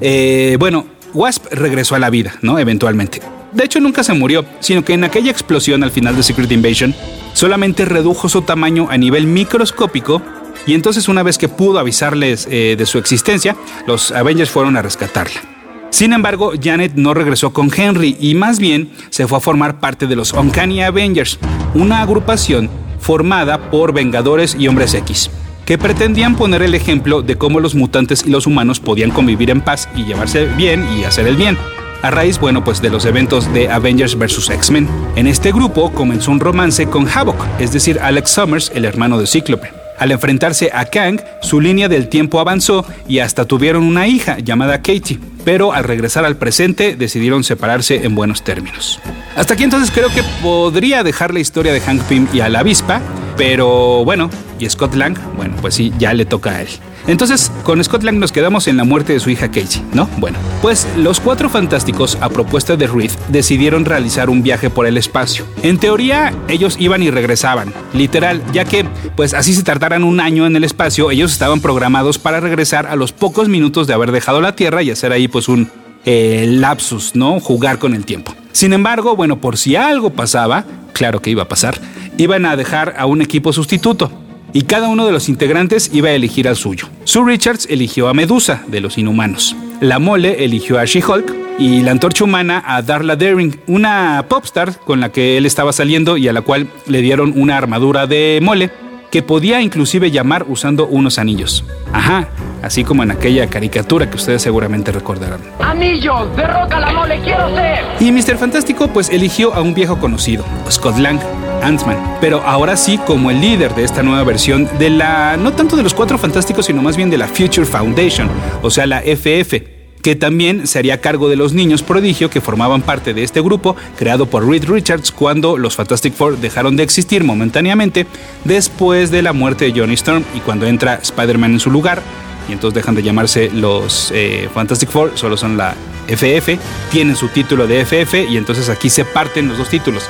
eh, 0.00 0.56
bueno, 0.58 0.86
Wasp 1.14 1.46
regresó 1.52 1.94
a 1.94 2.00
la 2.00 2.10
vida, 2.10 2.34
¿no? 2.42 2.58
Eventualmente. 2.58 3.22
De 3.52 3.64
hecho, 3.64 3.78
nunca 3.78 4.02
se 4.02 4.14
murió, 4.14 4.44
sino 4.58 4.84
que 4.84 4.94
en 4.94 5.04
aquella 5.04 5.30
explosión 5.30 5.84
al 5.84 5.92
final 5.92 6.16
de 6.16 6.24
Secret 6.24 6.50
Invasion, 6.50 6.96
solamente 7.34 7.84
redujo 7.84 8.28
su 8.28 8.42
tamaño 8.42 8.88
a 8.90 8.98
nivel 8.98 9.28
microscópico 9.28 10.20
y 10.66 10.74
entonces 10.74 11.06
una 11.06 11.22
vez 11.22 11.38
que 11.38 11.48
pudo 11.48 11.78
avisarles 11.78 12.48
eh, 12.50 12.74
de 12.76 12.84
su 12.84 12.98
existencia, 12.98 13.54
los 13.86 14.10
Avengers 14.10 14.50
fueron 14.50 14.76
a 14.76 14.82
rescatarla. 14.82 15.57
Sin 15.90 16.12
embargo, 16.12 16.52
Janet 16.62 16.92
no 16.94 17.14
regresó 17.14 17.52
con 17.52 17.70
Henry 17.74 18.16
y 18.20 18.34
más 18.34 18.58
bien 18.58 18.90
se 19.10 19.26
fue 19.26 19.38
a 19.38 19.40
formar 19.40 19.80
parte 19.80 20.06
de 20.06 20.16
los 20.16 20.32
Uncanny 20.32 20.82
Avengers, 20.82 21.38
una 21.74 22.02
agrupación 22.02 22.68
formada 23.00 23.70
por 23.70 23.92
Vengadores 23.92 24.56
y 24.58 24.68
Hombres 24.68 24.94
X, 24.94 25.30
que 25.64 25.78
pretendían 25.78 26.36
poner 26.36 26.62
el 26.62 26.74
ejemplo 26.74 27.22
de 27.22 27.36
cómo 27.36 27.60
los 27.60 27.74
mutantes 27.74 28.24
y 28.26 28.30
los 28.30 28.46
humanos 28.46 28.80
podían 28.80 29.10
convivir 29.10 29.50
en 29.50 29.60
paz 29.60 29.88
y 29.96 30.04
llevarse 30.04 30.46
bien 30.56 30.86
y 30.98 31.04
hacer 31.04 31.26
el 31.26 31.36
bien 31.36 31.56
a 32.02 32.10
raíz, 32.10 32.38
bueno, 32.38 32.64
pues 32.64 32.80
de 32.80 32.90
los 32.90 33.04
eventos 33.04 33.52
de 33.52 33.68
Avengers 33.70 34.16
vs. 34.16 34.50
X-Men. 34.50 34.88
En 35.16 35.26
este 35.26 35.52
grupo 35.52 35.92
comenzó 35.92 36.30
un 36.30 36.40
romance 36.40 36.86
con 36.86 37.08
Havoc, 37.08 37.44
es 37.58 37.72
decir, 37.72 37.98
Alex 38.00 38.30
Summers, 38.30 38.72
el 38.74 38.84
hermano 38.84 39.18
de 39.18 39.26
Cíclope. 39.26 39.77
Al 39.98 40.12
enfrentarse 40.12 40.70
a 40.72 40.84
Kang, 40.86 41.20
su 41.42 41.60
línea 41.60 41.88
del 41.88 42.08
tiempo 42.08 42.40
avanzó 42.40 42.86
y 43.08 43.18
hasta 43.18 43.44
tuvieron 43.44 43.82
una 43.82 44.06
hija 44.06 44.38
llamada 44.38 44.78
Katie, 44.78 45.18
pero 45.44 45.72
al 45.72 45.84
regresar 45.84 46.24
al 46.24 46.36
presente 46.36 46.94
decidieron 46.96 47.42
separarse 47.44 48.04
en 48.04 48.14
buenos 48.14 48.44
términos. 48.44 49.00
Hasta 49.36 49.54
aquí 49.54 49.64
entonces 49.64 49.90
creo 49.90 50.08
que 50.08 50.22
podría 50.42 51.02
dejar 51.02 51.32
la 51.32 51.40
historia 51.40 51.72
de 51.72 51.80
Hank 51.80 52.02
Pym 52.02 52.28
y 52.32 52.40
a 52.40 52.48
la 52.48 52.60
avispa, 52.60 53.00
pero 53.38 54.04
bueno, 54.04 54.28
y 54.58 54.68
Scott 54.68 54.94
Lang, 54.94 55.16
bueno, 55.36 55.54
pues 55.60 55.74
sí, 55.74 55.92
ya 55.98 56.12
le 56.12 56.26
toca 56.26 56.50
a 56.50 56.62
él. 56.62 56.68
Entonces, 57.06 57.50
con 57.62 57.82
Scott 57.82 58.02
Lang 58.02 58.18
nos 58.18 58.32
quedamos 58.32 58.66
en 58.66 58.76
la 58.76 58.84
muerte 58.84 59.14
de 59.14 59.20
su 59.20 59.30
hija 59.30 59.50
Casey, 59.50 59.82
¿no? 59.94 60.10
Bueno, 60.18 60.36
pues 60.60 60.86
los 60.96 61.20
cuatro 61.20 61.48
fantásticos, 61.48 62.18
a 62.20 62.28
propuesta 62.28 62.76
de 62.76 62.88
Reed, 62.88 63.12
decidieron 63.28 63.84
realizar 63.86 64.28
un 64.28 64.42
viaje 64.42 64.68
por 64.68 64.86
el 64.86 64.98
espacio. 64.98 65.46
En 65.62 65.78
teoría, 65.78 66.34
ellos 66.48 66.76
iban 66.78 67.02
y 67.02 67.10
regresaban, 67.10 67.72
literal, 67.94 68.42
ya 68.52 68.64
que, 68.64 68.84
pues 69.16 69.32
así 69.32 69.54
se 69.54 69.62
tardaran 69.62 70.02
un 70.02 70.20
año 70.20 70.44
en 70.44 70.56
el 70.56 70.64
espacio, 70.64 71.10
ellos 71.10 71.32
estaban 71.32 71.60
programados 71.60 72.18
para 72.18 72.40
regresar 72.40 72.86
a 72.86 72.96
los 72.96 73.12
pocos 73.12 73.48
minutos 73.48 73.86
de 73.86 73.94
haber 73.94 74.12
dejado 74.12 74.40
la 74.40 74.56
Tierra 74.56 74.82
y 74.82 74.90
hacer 74.90 75.12
ahí, 75.12 75.28
pues, 75.28 75.48
un 75.48 75.70
eh, 76.04 76.44
lapsus, 76.48 77.14
¿no? 77.14 77.38
Jugar 77.38 77.78
con 77.78 77.94
el 77.94 78.04
tiempo. 78.04 78.34
Sin 78.58 78.72
embargo, 78.72 79.14
bueno, 79.14 79.40
por 79.40 79.56
si 79.56 79.76
algo 79.76 80.10
pasaba, 80.10 80.64
claro 80.92 81.22
que 81.22 81.30
iba 81.30 81.44
a 81.44 81.48
pasar, 81.48 81.78
iban 82.16 82.44
a 82.44 82.56
dejar 82.56 82.96
a 82.98 83.06
un 83.06 83.22
equipo 83.22 83.52
sustituto 83.52 84.10
y 84.52 84.62
cada 84.62 84.88
uno 84.88 85.06
de 85.06 85.12
los 85.12 85.28
integrantes 85.28 85.90
iba 85.94 86.08
a 86.08 86.12
elegir 86.12 86.48
al 86.48 86.56
suyo. 86.56 86.88
Sue 87.04 87.24
Richards 87.24 87.68
eligió 87.70 88.08
a 88.08 88.14
Medusa, 88.14 88.64
de 88.66 88.80
los 88.80 88.98
Inhumanos. 88.98 89.54
La 89.80 90.00
Mole 90.00 90.44
eligió 90.44 90.80
a 90.80 90.84
She-Hulk 90.86 91.32
y 91.60 91.82
la 91.82 91.92
Antorcha 91.92 92.24
Humana 92.24 92.64
a 92.66 92.82
Darla 92.82 93.14
Daring, 93.14 93.60
una 93.68 94.24
popstar 94.28 94.76
con 94.80 94.98
la 94.98 95.12
que 95.12 95.36
él 95.36 95.46
estaba 95.46 95.72
saliendo 95.72 96.16
y 96.16 96.26
a 96.26 96.32
la 96.32 96.42
cual 96.42 96.66
le 96.88 97.00
dieron 97.00 97.34
una 97.36 97.56
armadura 97.56 98.08
de 98.08 98.40
mole 98.42 98.72
que 99.10 99.22
podía 99.22 99.60
inclusive 99.60 100.10
llamar 100.10 100.44
usando 100.48 100.86
unos 100.86 101.18
anillos. 101.18 101.64
Ajá, 101.92 102.28
así 102.62 102.84
como 102.84 103.02
en 103.02 103.10
aquella 103.10 103.46
caricatura 103.48 104.10
que 104.10 104.16
ustedes 104.16 104.42
seguramente 104.42 104.92
recordarán. 104.92 105.40
¡Anillos! 105.60 106.34
¡Derroca 106.36 106.80
la 106.80 106.92
mole! 106.92 107.20
¡Quiero 107.22 107.54
ser! 107.54 107.84
Y 108.00 108.12
Mr. 108.12 108.36
Fantástico 108.36 108.88
pues 108.88 109.08
eligió 109.10 109.54
a 109.54 109.62
un 109.62 109.74
viejo 109.74 109.98
conocido, 109.98 110.44
Scott 110.70 110.98
Lang, 110.98 111.20
Ant-Man, 111.62 112.18
pero 112.20 112.42
ahora 112.44 112.76
sí 112.76 112.98
como 112.98 113.30
el 113.30 113.40
líder 113.40 113.74
de 113.74 113.84
esta 113.84 114.02
nueva 114.02 114.24
versión 114.24 114.68
de 114.78 114.90
la, 114.90 115.36
no 115.36 115.52
tanto 115.52 115.76
de 115.76 115.82
los 115.82 115.94
Cuatro 115.94 116.18
Fantásticos, 116.18 116.66
sino 116.66 116.82
más 116.82 116.96
bien 116.96 117.10
de 117.10 117.18
la 117.18 117.26
Future 117.26 117.66
Foundation, 117.66 118.28
o 118.62 118.70
sea, 118.70 118.86
la 118.86 119.00
FF 119.00 119.77
que 120.02 120.16
también 120.16 120.66
se 120.66 120.78
haría 120.78 121.00
cargo 121.00 121.28
de 121.28 121.36
los 121.36 121.52
niños 121.52 121.82
prodigio 121.82 122.30
que 122.30 122.40
formaban 122.40 122.82
parte 122.82 123.14
de 123.14 123.24
este 123.24 123.40
grupo 123.40 123.76
creado 123.96 124.26
por 124.26 124.48
Reed 124.48 124.64
Richards 124.64 125.12
cuando 125.12 125.58
los 125.58 125.76
Fantastic 125.76 126.14
Four 126.14 126.38
dejaron 126.38 126.76
de 126.76 126.82
existir 126.82 127.24
momentáneamente 127.24 128.06
después 128.44 129.10
de 129.10 129.22
la 129.22 129.32
muerte 129.32 129.70
de 129.70 129.78
Johnny 129.78 129.94
Storm 129.94 130.24
y 130.34 130.40
cuando 130.40 130.66
entra 130.66 131.00
Spider-Man 131.02 131.54
en 131.54 131.60
su 131.60 131.70
lugar 131.70 132.02
y 132.48 132.52
entonces 132.52 132.74
dejan 132.74 132.94
de 132.94 133.02
llamarse 133.02 133.50
los 133.52 134.10
eh, 134.14 134.48
Fantastic 134.52 134.88
Four, 134.88 135.12
solo 135.16 135.36
son 135.36 135.56
la 135.56 135.74
FF, 136.08 136.58
tienen 136.90 137.14
su 137.14 137.28
título 137.28 137.66
de 137.66 137.84
FF 137.84 138.14
y 138.30 138.38
entonces 138.38 138.70
aquí 138.70 138.88
se 138.88 139.04
parten 139.04 139.48
los 139.48 139.58
dos 139.58 139.68
títulos. 139.68 140.04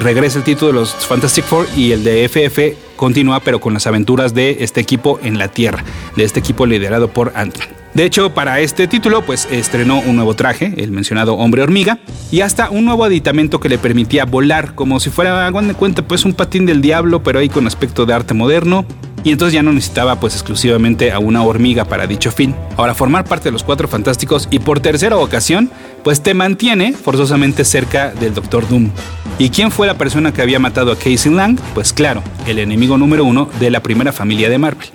Regresa 0.00 0.38
el 0.38 0.44
título 0.44 0.72
de 0.72 0.78
los 0.80 0.92
Fantastic 0.92 1.44
Four 1.44 1.68
y 1.76 1.92
el 1.92 2.02
de 2.02 2.28
FF 2.28 2.96
continúa 2.96 3.40
pero 3.40 3.60
con 3.60 3.74
las 3.74 3.86
aventuras 3.86 4.34
de 4.34 4.58
este 4.60 4.80
equipo 4.80 5.20
en 5.22 5.38
la 5.38 5.48
Tierra, 5.48 5.84
de 6.16 6.24
este 6.24 6.40
equipo 6.40 6.66
liderado 6.66 7.08
por 7.08 7.32
Ant-Man. 7.36 7.83
De 7.94 8.04
hecho, 8.04 8.34
para 8.34 8.58
este 8.58 8.88
título, 8.88 9.22
pues 9.22 9.46
estrenó 9.52 10.00
un 10.00 10.16
nuevo 10.16 10.34
traje, 10.34 10.74
el 10.78 10.90
mencionado 10.90 11.34
hombre 11.34 11.62
hormiga, 11.62 12.00
y 12.32 12.40
hasta 12.40 12.68
un 12.68 12.84
nuevo 12.84 13.04
aditamento 13.04 13.60
que 13.60 13.68
le 13.68 13.78
permitía 13.78 14.24
volar, 14.24 14.74
como 14.74 14.98
si 14.98 15.10
fuera, 15.10 15.46
hagan 15.46 15.68
de 15.68 15.74
cuenta, 15.74 16.02
pues 16.02 16.24
un 16.24 16.34
patín 16.34 16.66
del 16.66 16.82
diablo, 16.82 17.22
pero 17.22 17.38
ahí 17.38 17.48
con 17.48 17.68
aspecto 17.68 18.04
de 18.04 18.12
arte 18.12 18.34
moderno. 18.34 18.84
Y 19.22 19.30
entonces 19.30 19.54
ya 19.54 19.62
no 19.62 19.72
necesitaba 19.72 20.18
pues 20.18 20.34
exclusivamente 20.34 21.12
a 21.12 21.18
una 21.20 21.42
hormiga 21.44 21.84
para 21.84 22.06
dicho 22.06 22.30
fin. 22.32 22.54
Ahora, 22.76 22.94
formar 22.94 23.24
parte 23.24 23.44
de 23.44 23.52
los 23.52 23.62
Cuatro 23.62 23.86
Fantásticos 23.88 24.48
y 24.50 24.58
por 24.58 24.80
tercera 24.80 25.16
ocasión, 25.16 25.70
pues 26.02 26.20
te 26.20 26.34
mantiene 26.34 26.92
forzosamente 26.92 27.64
cerca 27.64 28.10
del 28.10 28.34
Doctor 28.34 28.68
Doom. 28.68 28.90
¿Y 29.38 29.50
quién 29.50 29.70
fue 29.70 29.86
la 29.86 29.96
persona 29.96 30.34
que 30.34 30.42
había 30.42 30.58
matado 30.58 30.92
a 30.92 30.96
Casey 30.96 31.32
Lang? 31.32 31.58
Pues 31.74 31.92
claro, 31.92 32.22
el 32.46 32.58
enemigo 32.58 32.98
número 32.98 33.24
uno 33.24 33.48
de 33.60 33.70
la 33.70 33.80
primera 33.80 34.12
familia 34.12 34.50
de 34.50 34.58
Marvel. 34.58 34.88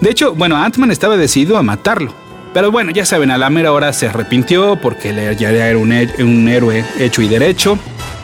De 0.00 0.10
hecho, 0.10 0.34
bueno, 0.34 0.56
Ant-Man 0.56 0.90
estaba 0.90 1.16
decidido 1.16 1.56
a 1.56 1.62
matarlo, 1.62 2.14
pero 2.52 2.70
bueno, 2.72 2.90
ya 2.90 3.04
saben, 3.04 3.30
a 3.30 3.38
la 3.38 3.48
mera 3.50 3.72
hora 3.72 3.92
se 3.92 4.08
arrepintió 4.08 4.76
porque 4.80 5.14
ya 5.38 5.50
era 5.50 5.78
un, 5.78 5.92
un 5.92 6.48
héroe 6.48 6.84
hecho 6.98 7.22
y 7.22 7.28
derecho. 7.28 7.78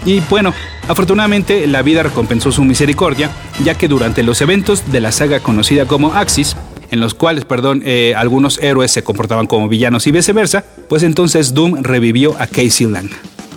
Y 0.04 0.21
bueno, 0.28 0.52
afortunadamente 0.88 1.66
la 1.66 1.83
vida 1.83 2.02
recompensó 2.02 2.50
su 2.52 2.64
misericordia, 2.64 3.30
ya 3.64 3.75
que 3.75 3.88
durante 3.88 4.23
los 4.23 4.40
eventos 4.40 4.90
de 4.90 5.00
la 5.00 5.12
saga 5.12 5.40
conocida 5.40 5.87
como 5.87 6.14
Axis, 6.14 6.56
en 6.90 7.00
los 7.00 7.14
cuales, 7.14 7.45
perdón, 7.45 7.83
eh, 7.85 8.14
algunos 8.16 8.59
héroes 8.59 8.90
se 8.90 9.02
comportaban 9.02 9.47
como 9.47 9.68
villanos 9.68 10.06
y 10.06 10.12
viceversa, 10.12 10.64
pues 10.88 11.02
entonces 11.02 11.54
Doom 11.54 11.83
revivió 11.83 12.37
a 12.38 12.47
Casey 12.47 12.87
Lang. 12.87 13.11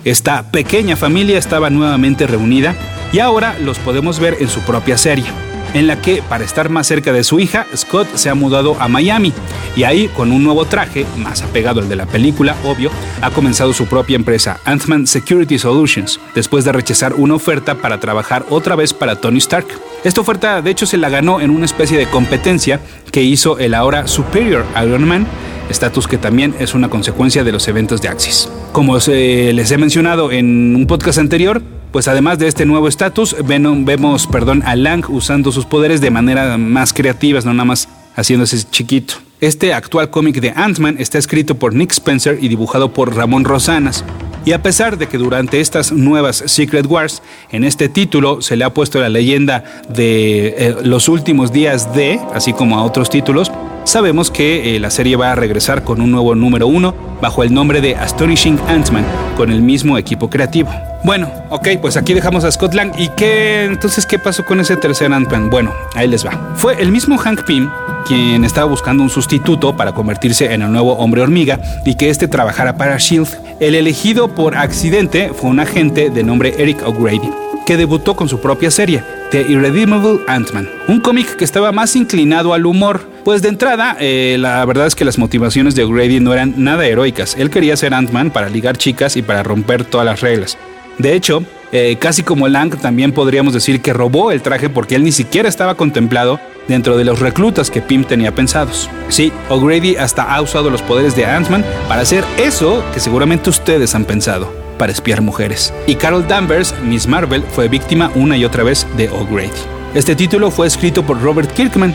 Esta 0.04 0.50
pequeña 0.50 0.96
familia 0.96 1.38
estaba 1.38 1.68
nuevamente 1.70 2.26
reunida 2.26 2.74
y 3.12 3.18
ahora 3.18 3.56
los 3.60 3.78
podemos 3.78 4.18
ver 4.18 4.36
en 4.40 4.48
su 4.48 4.60
propia 4.60 4.96
serie 4.96 5.49
en 5.74 5.86
la 5.86 6.00
que, 6.00 6.22
para 6.22 6.44
estar 6.44 6.68
más 6.68 6.86
cerca 6.86 7.12
de 7.12 7.24
su 7.24 7.40
hija, 7.40 7.66
Scott 7.76 8.08
se 8.14 8.28
ha 8.28 8.34
mudado 8.34 8.76
a 8.80 8.88
Miami 8.88 9.32
y 9.76 9.84
ahí, 9.84 10.08
con 10.08 10.32
un 10.32 10.42
nuevo 10.42 10.64
traje, 10.64 11.06
más 11.16 11.42
apegado 11.42 11.80
al 11.80 11.88
de 11.88 11.96
la 11.96 12.06
película, 12.06 12.56
obvio, 12.64 12.90
ha 13.20 13.30
comenzado 13.30 13.72
su 13.72 13.86
propia 13.86 14.16
empresa, 14.16 14.58
Ant-Man 14.64 15.06
Security 15.06 15.58
Solutions, 15.58 16.20
después 16.34 16.64
de 16.64 16.72
rechazar 16.72 17.14
una 17.14 17.34
oferta 17.34 17.76
para 17.76 18.00
trabajar 18.00 18.44
otra 18.50 18.76
vez 18.76 18.92
para 18.92 19.16
Tony 19.16 19.38
Stark. 19.38 19.66
Esta 20.02 20.20
oferta, 20.20 20.62
de 20.62 20.70
hecho, 20.70 20.86
se 20.86 20.96
la 20.96 21.08
ganó 21.08 21.40
en 21.40 21.50
una 21.50 21.66
especie 21.66 21.98
de 21.98 22.06
competencia 22.06 22.80
que 23.12 23.22
hizo 23.22 23.58
el 23.58 23.74
ahora 23.74 24.06
Superior 24.06 24.64
Iron 24.82 25.06
Man, 25.06 25.26
estatus 25.68 26.08
que 26.08 26.18
también 26.18 26.54
es 26.58 26.74
una 26.74 26.88
consecuencia 26.88 27.44
de 27.44 27.52
los 27.52 27.68
eventos 27.68 28.02
de 28.02 28.08
Axis. 28.08 28.48
Como 28.72 28.96
les 28.96 29.70
he 29.70 29.78
mencionado 29.78 30.32
en 30.32 30.74
un 30.74 30.86
podcast 30.86 31.18
anterior, 31.18 31.62
pues 31.92 32.08
además 32.08 32.38
de 32.38 32.46
este 32.46 32.66
nuevo 32.66 32.88
estatus, 32.88 33.36
vemos 33.44 34.26
perdón, 34.26 34.62
a 34.64 34.76
Lang 34.76 35.08
usando 35.08 35.52
sus 35.52 35.66
poderes 35.66 36.00
de 36.00 36.10
manera 36.10 36.56
más 36.58 36.92
creativas, 36.92 37.44
no 37.44 37.52
nada 37.52 37.64
más 37.64 37.88
haciéndose 38.14 38.58
chiquito. 38.70 39.14
Este 39.40 39.72
actual 39.72 40.10
cómic 40.10 40.40
de 40.40 40.52
Ant-Man 40.54 40.96
está 40.98 41.16
escrito 41.16 41.54
por 41.54 41.74
Nick 41.74 41.92
Spencer 41.92 42.38
y 42.40 42.48
dibujado 42.48 42.92
por 42.92 43.16
Ramón 43.16 43.44
Rosanas. 43.44 44.04
Y 44.44 44.52
a 44.52 44.62
pesar 44.62 44.98
de 44.98 45.06
que 45.06 45.18
durante 45.18 45.60
estas 45.60 45.92
nuevas 45.92 46.42
Secret 46.46 46.86
Wars, 46.86 47.22
en 47.50 47.64
este 47.64 47.88
título 47.88 48.42
se 48.42 48.56
le 48.56 48.64
ha 48.64 48.74
puesto 48.74 49.00
la 49.00 49.08
leyenda 49.08 49.64
de 49.88 50.48
eh, 50.48 50.76
los 50.82 51.08
últimos 51.08 51.52
días 51.52 51.94
de, 51.94 52.20
así 52.34 52.52
como 52.52 52.78
a 52.78 52.84
otros 52.84 53.10
títulos, 53.10 53.50
sabemos 53.90 54.30
que 54.30 54.76
eh, 54.76 54.78
la 54.80 54.88
serie 54.88 55.16
va 55.16 55.32
a 55.32 55.34
regresar 55.34 55.82
con 55.82 56.00
un 56.00 56.12
nuevo 56.12 56.36
número 56.36 56.68
uno 56.68 56.94
bajo 57.20 57.42
el 57.42 57.52
nombre 57.52 57.80
de 57.80 57.96
Astonishing 57.96 58.56
Ant-Man, 58.68 59.04
con 59.36 59.50
el 59.50 59.62
mismo 59.62 59.98
equipo 59.98 60.30
creativo. 60.30 60.70
Bueno, 61.02 61.28
ok, 61.50 61.68
pues 61.80 61.96
aquí 61.96 62.14
dejamos 62.14 62.44
a 62.44 62.52
Scott 62.52 62.74
Lang. 62.74 62.92
¿Y 62.96 63.08
qué 63.08 63.64
entonces 63.64 64.06
qué 64.06 64.20
pasó 64.20 64.44
con 64.44 64.60
ese 64.60 64.76
tercer 64.76 65.12
Ant-Man? 65.12 65.50
Bueno, 65.50 65.72
ahí 65.96 66.06
les 66.06 66.24
va. 66.24 66.54
Fue 66.54 66.80
el 66.80 66.92
mismo 66.92 67.18
Hank 67.18 67.42
Pym 67.44 67.68
quien 68.06 68.44
estaba 68.44 68.68
buscando 68.68 69.02
un 69.02 69.10
sustituto 69.10 69.76
para 69.76 69.92
convertirse 69.92 70.54
en 70.54 70.62
el 70.62 70.70
nuevo 70.70 70.92
hombre 70.92 71.22
hormiga 71.22 71.58
y 71.84 71.96
que 71.96 72.10
éste 72.10 72.28
trabajara 72.28 72.76
para 72.76 72.96
Shield. 72.96 73.28
El 73.58 73.74
elegido 73.74 74.28
por 74.28 74.56
accidente 74.56 75.32
fue 75.34 75.50
un 75.50 75.58
agente 75.58 76.10
de 76.10 76.22
nombre 76.22 76.54
Eric 76.58 76.86
O'Grady, 76.86 77.30
que 77.70 77.76
debutó 77.76 78.16
con 78.16 78.28
su 78.28 78.40
propia 78.40 78.68
serie, 78.68 79.04
The 79.30 79.42
Irredeemable 79.42 80.22
Ant-Man, 80.26 80.68
un 80.88 80.98
cómic 80.98 81.36
que 81.36 81.44
estaba 81.44 81.70
más 81.70 81.94
inclinado 81.94 82.52
al 82.52 82.66
humor, 82.66 83.00
pues 83.24 83.42
de 83.42 83.48
entrada, 83.48 83.96
eh, 84.00 84.38
la 84.40 84.64
verdad 84.64 84.88
es 84.88 84.96
que 84.96 85.04
las 85.04 85.18
motivaciones 85.18 85.76
de 85.76 85.84
O'Grady 85.84 86.18
no 86.18 86.32
eran 86.32 86.54
nada 86.56 86.84
heroicas. 86.84 87.36
Él 87.38 87.48
quería 87.48 87.76
ser 87.76 87.94
Ant-Man 87.94 88.32
para 88.32 88.48
ligar 88.48 88.76
chicas 88.76 89.16
y 89.16 89.22
para 89.22 89.44
romper 89.44 89.84
todas 89.84 90.04
las 90.04 90.20
reglas. 90.20 90.58
De 90.98 91.14
hecho, 91.14 91.44
eh, 91.70 91.96
casi 92.00 92.24
como 92.24 92.48
Lang, 92.48 92.74
también 92.74 93.12
podríamos 93.12 93.54
decir 93.54 93.80
que 93.80 93.92
robó 93.92 94.32
el 94.32 94.42
traje 94.42 94.68
porque 94.68 94.96
él 94.96 95.04
ni 95.04 95.12
siquiera 95.12 95.48
estaba 95.48 95.76
contemplado 95.76 96.40
dentro 96.66 96.96
de 96.96 97.04
los 97.04 97.20
reclutas 97.20 97.70
que 97.70 97.82
Pym 97.82 98.02
tenía 98.02 98.34
pensados. 98.34 98.90
Sí, 99.10 99.32
O'Grady 99.48 99.94
hasta 99.94 100.24
ha 100.24 100.42
usado 100.42 100.70
los 100.70 100.82
poderes 100.82 101.14
de 101.14 101.24
Ant-Man 101.24 101.64
para 101.86 102.02
hacer 102.02 102.24
eso 102.36 102.82
que 102.92 102.98
seguramente 102.98 103.48
ustedes 103.48 103.94
han 103.94 104.06
pensado, 104.06 104.52
para 104.80 104.92
espiar 104.92 105.20
mujeres. 105.20 105.74
Y 105.86 105.96
Carol 105.96 106.26
Danvers, 106.26 106.74
Miss 106.82 107.06
Marvel, 107.06 107.42
fue 107.52 107.68
víctima 107.68 108.10
una 108.14 108.38
y 108.38 108.46
otra 108.46 108.64
vez 108.64 108.86
de 108.96 109.10
O'Grady. 109.10 109.50
Este 109.94 110.16
título 110.16 110.50
fue 110.50 110.66
escrito 110.66 111.04
por 111.04 111.20
Robert 111.20 111.52
Kirkman, 111.52 111.94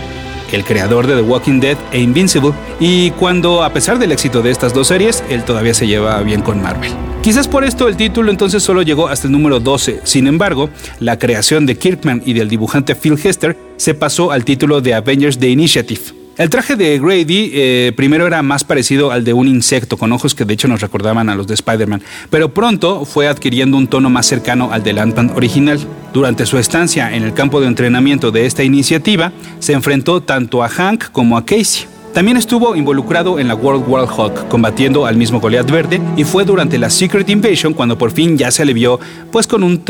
el 0.51 0.63
creador 0.63 1.07
de 1.07 1.15
The 1.15 1.23
Walking 1.23 1.59
Dead 1.59 1.77
e 1.91 1.99
Invincible, 1.99 2.51
y 2.79 3.09
cuando, 3.11 3.63
a 3.63 3.73
pesar 3.73 3.97
del 3.97 4.11
éxito 4.11 4.43
de 4.43 4.51
estas 4.51 4.71
dos 4.71 4.89
series, 4.89 5.23
él 5.31 5.43
todavía 5.43 5.73
se 5.73 5.87
lleva 5.87 6.21
bien 6.21 6.43
con 6.43 6.61
Marvel. 6.61 6.91
Quizás 7.23 7.47
por 7.47 7.63
esto 7.63 7.87
el 7.87 7.97
título 7.97 8.29
entonces 8.29 8.61
solo 8.61 8.83
llegó 8.83 9.07
hasta 9.07 9.25
el 9.25 9.31
número 9.31 9.59
12, 9.59 10.01
sin 10.03 10.27
embargo, 10.27 10.69
la 10.99 11.17
creación 11.17 11.65
de 11.65 11.79
Kirkman 11.79 12.21
y 12.23 12.33
del 12.33 12.49
dibujante 12.49 12.93
Phil 12.93 13.17
Hester 13.21 13.57
se 13.77 13.95
pasó 13.95 14.31
al 14.31 14.45
título 14.45 14.79
de 14.79 14.93
Avengers 14.93 15.39
The 15.39 15.49
Initiative. 15.49 16.24
El 16.37 16.49
traje 16.49 16.75
de 16.75 16.99
Grady 16.99 17.51
eh, 17.53 17.93
primero 17.95 18.27
era 18.27 18.41
más 18.41 18.65
parecido 18.65 19.09
al 19.11 19.23
de 19.23 19.31
un 19.31 19.47
insecto, 19.47 19.95
con 19.95 20.11
ojos 20.11 20.35
que 20.35 20.43
de 20.43 20.53
hecho 20.53 20.67
nos 20.67 20.81
recordaban 20.81 21.29
a 21.29 21.35
los 21.35 21.47
de 21.47 21.53
Spider-Man, 21.53 22.01
pero 22.29 22.53
pronto 22.53 23.05
fue 23.05 23.29
adquiriendo 23.29 23.77
un 23.77 23.87
tono 23.87 24.09
más 24.09 24.25
cercano 24.25 24.69
al 24.73 24.83
del 24.83 24.99
Ant-Man 24.99 25.31
original. 25.33 25.79
Durante 26.13 26.45
su 26.45 26.57
estancia 26.57 27.15
en 27.15 27.23
el 27.23 27.33
campo 27.33 27.61
de 27.61 27.67
entrenamiento 27.67 28.31
de 28.31 28.45
esta 28.45 28.63
iniciativa, 28.63 29.31
se 29.59 29.71
enfrentó 29.71 30.21
tanto 30.21 30.61
a 30.61 30.67
Hank 30.67 31.05
como 31.13 31.37
a 31.37 31.45
Casey. 31.45 31.94
También 32.15 32.37
estuvo 32.37 32.77
involucrado 32.77 33.39
en 33.39 33.49
la 33.49 33.55
World 33.55 33.83
War 33.89 34.07
Hawk, 34.07 34.47
combatiendo 34.47 35.05
al 35.05 35.17
mismo 35.17 35.41
Goliath 35.41 35.69
Verde, 35.69 35.99
y 36.15 36.23
fue 36.23 36.45
durante 36.45 36.77
la 36.77 36.89
Secret 36.89 37.29
Invasion 37.29 37.73
cuando 37.73 37.97
por 37.97 38.11
fin 38.11 38.37
ya 38.37 38.51
se 38.51 38.63
le 38.63 38.71
vio 38.71 39.01
pues 39.33 39.47
con 39.47 39.63
un 39.63 39.83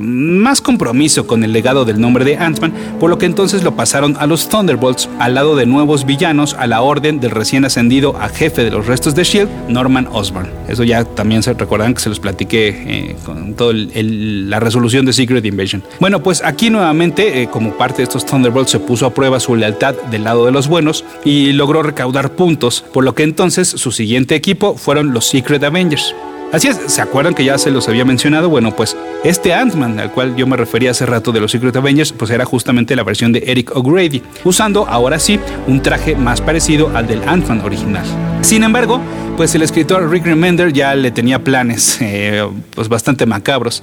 más 0.00 0.62
compromiso 0.62 1.26
con 1.26 1.44
el 1.44 1.52
legado 1.52 1.84
del 1.84 2.00
nombre 2.00 2.24
de 2.24 2.38
Ant-Man, 2.38 2.72
por 2.98 3.10
lo 3.10 3.18
que 3.18 3.26
entonces 3.26 3.62
lo 3.64 3.76
pasaron 3.76 4.16
a 4.18 4.26
los 4.26 4.48
Thunderbolts 4.48 5.10
al 5.18 5.34
lado 5.34 5.54
de 5.54 5.66
nuevos 5.66 6.06
villanos 6.06 6.54
a 6.54 6.66
la 6.66 6.80
orden 6.80 7.20
del 7.20 7.32
recién 7.32 7.66
ascendido 7.66 8.16
a 8.18 8.30
jefe 8.30 8.64
de 8.64 8.70
los 8.70 8.86
restos 8.86 9.14
de 9.14 9.22
Shield, 9.22 9.50
Norman 9.68 10.08
Osborn. 10.10 10.48
Eso 10.68 10.84
ya 10.84 11.04
también 11.04 11.42
se 11.42 11.52
recuerdan 11.52 11.92
que 11.92 12.00
se 12.00 12.08
los 12.08 12.18
platiqué 12.18 12.68
eh, 12.68 13.16
con 13.26 13.52
toda 13.52 13.74
la 13.74 14.58
resolución 14.58 15.04
de 15.04 15.12
Secret 15.12 15.44
Invasion. 15.44 15.82
Bueno, 16.00 16.22
pues 16.22 16.42
aquí 16.42 16.70
nuevamente, 16.70 17.42
eh, 17.42 17.48
como 17.48 17.72
parte 17.72 17.98
de 17.98 18.04
estos 18.04 18.24
Thunderbolts, 18.24 18.70
se 18.70 18.78
puso 18.78 19.04
a 19.04 19.12
prueba 19.12 19.38
su 19.38 19.54
lealtad 19.54 19.94
del 20.10 20.24
lado 20.24 20.46
de 20.46 20.52
los 20.52 20.66
buenos 20.66 21.04
y 21.26 21.41
logró 21.52 21.82
recaudar 21.82 22.36
puntos, 22.36 22.84
por 22.92 23.04
lo 23.04 23.14
que 23.14 23.22
entonces 23.22 23.68
su 23.68 23.90
siguiente 23.90 24.34
equipo 24.34 24.76
fueron 24.76 25.12
los 25.12 25.26
Secret 25.26 25.64
Avengers. 25.64 26.14
Así 26.52 26.68
es, 26.68 26.78
¿se 26.86 27.00
acuerdan 27.00 27.34
que 27.34 27.46
ya 27.46 27.56
se 27.56 27.70
los 27.70 27.88
había 27.88 28.04
mencionado? 28.04 28.50
Bueno, 28.50 28.76
pues 28.76 28.94
este 29.24 29.54
Ant-Man, 29.54 29.98
al 29.98 30.12
cual 30.12 30.36
yo 30.36 30.46
me 30.46 30.58
refería 30.58 30.90
hace 30.90 31.06
rato 31.06 31.32
de 31.32 31.40
los 31.40 31.50
Secret 31.50 31.74
Avengers, 31.74 32.12
pues 32.12 32.30
era 32.30 32.44
justamente 32.44 32.94
la 32.94 33.04
versión 33.04 33.32
de 33.32 33.42
Eric 33.46 33.74
O'Grady, 33.74 34.22
usando 34.44 34.86
ahora 34.86 35.18
sí 35.18 35.40
un 35.66 35.80
traje 35.80 36.14
más 36.14 36.42
parecido 36.42 36.94
al 36.94 37.06
del 37.06 37.26
Ant-Man 37.26 37.62
original. 37.62 38.04
Sin 38.42 38.64
embargo, 38.64 39.00
pues 39.38 39.54
el 39.54 39.62
escritor 39.62 40.10
Rick 40.10 40.26
Remender 40.26 40.74
ya 40.74 40.94
le 40.94 41.10
tenía 41.10 41.42
planes 41.42 41.96
eh, 42.02 42.46
pues 42.74 42.86
bastante 42.90 43.24
macabros. 43.24 43.82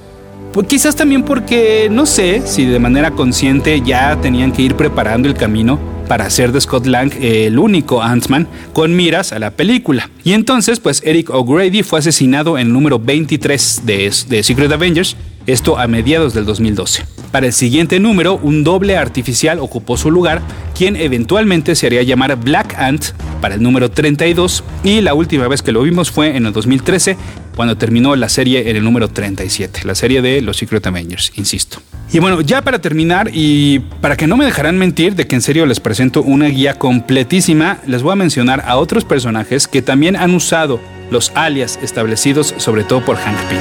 Pues 0.52 0.66
quizás 0.66 0.96
también 0.96 1.22
porque 1.22 1.88
no 1.90 2.06
sé 2.06 2.42
si 2.44 2.64
de 2.64 2.80
manera 2.80 3.12
consciente 3.12 3.80
ya 3.82 4.20
tenían 4.20 4.50
que 4.50 4.62
ir 4.62 4.74
preparando 4.74 5.28
el 5.28 5.34
camino 5.34 5.78
para 6.08 6.26
hacer 6.26 6.50
de 6.50 6.60
Scott 6.60 6.86
Lang 6.86 7.12
el 7.20 7.56
único 7.56 8.02
Ant-Man 8.02 8.48
con 8.72 8.96
miras 8.96 9.32
a 9.32 9.38
la 9.38 9.52
película. 9.52 10.10
Y 10.24 10.32
entonces, 10.32 10.80
pues 10.80 11.02
Eric 11.04 11.30
O'Grady 11.30 11.84
fue 11.84 12.00
asesinado 12.00 12.58
en 12.58 12.66
el 12.66 12.72
número 12.72 12.98
23 12.98 13.82
de, 13.84 14.12
de 14.28 14.42
Secret 14.42 14.72
Avengers, 14.72 15.16
esto 15.46 15.78
a 15.78 15.86
mediados 15.86 16.34
del 16.34 16.46
2012. 16.46 17.19
Para 17.32 17.46
el 17.46 17.52
siguiente 17.52 18.00
número, 18.00 18.40
un 18.42 18.64
doble 18.64 18.96
artificial 18.96 19.60
ocupó 19.60 19.96
su 19.96 20.10
lugar, 20.10 20.42
quien 20.76 20.96
eventualmente 20.96 21.76
se 21.76 21.86
haría 21.86 22.02
llamar 22.02 22.34
Black 22.36 22.74
Ant 22.76 23.06
para 23.40 23.54
el 23.54 23.62
número 23.62 23.90
32 23.90 24.64
y 24.82 25.00
la 25.00 25.14
última 25.14 25.46
vez 25.46 25.62
que 25.62 25.70
lo 25.70 25.82
vimos 25.82 26.10
fue 26.10 26.36
en 26.36 26.46
el 26.46 26.52
2013 26.52 27.16
cuando 27.54 27.76
terminó 27.76 28.16
la 28.16 28.28
serie 28.28 28.70
en 28.70 28.76
el 28.76 28.82
número 28.82 29.08
37, 29.08 29.82
la 29.84 29.94
serie 29.94 30.22
de 30.22 30.40
los 30.40 30.56
Secret 30.56 30.84
Avengers, 30.86 31.32
insisto. 31.36 31.78
Y 32.12 32.18
bueno, 32.18 32.40
ya 32.40 32.62
para 32.62 32.80
terminar 32.80 33.30
y 33.32 33.78
para 34.00 34.16
que 34.16 34.26
no 34.26 34.36
me 34.36 34.44
dejarán 34.44 34.78
mentir 34.78 35.14
de 35.14 35.26
que 35.28 35.36
en 35.36 35.42
serio 35.42 35.66
les 35.66 35.78
presento 35.78 36.22
una 36.22 36.46
guía 36.46 36.78
completísima, 36.78 37.78
les 37.86 38.02
voy 38.02 38.12
a 38.12 38.16
mencionar 38.16 38.64
a 38.66 38.76
otros 38.78 39.04
personajes 39.04 39.68
que 39.68 39.82
también 39.82 40.16
han 40.16 40.34
usado 40.34 40.80
los 41.10 41.30
alias 41.36 41.78
establecidos 41.82 42.54
sobre 42.56 42.82
todo 42.82 43.04
por 43.04 43.16
Hank 43.16 43.38
Pym. 43.48 43.58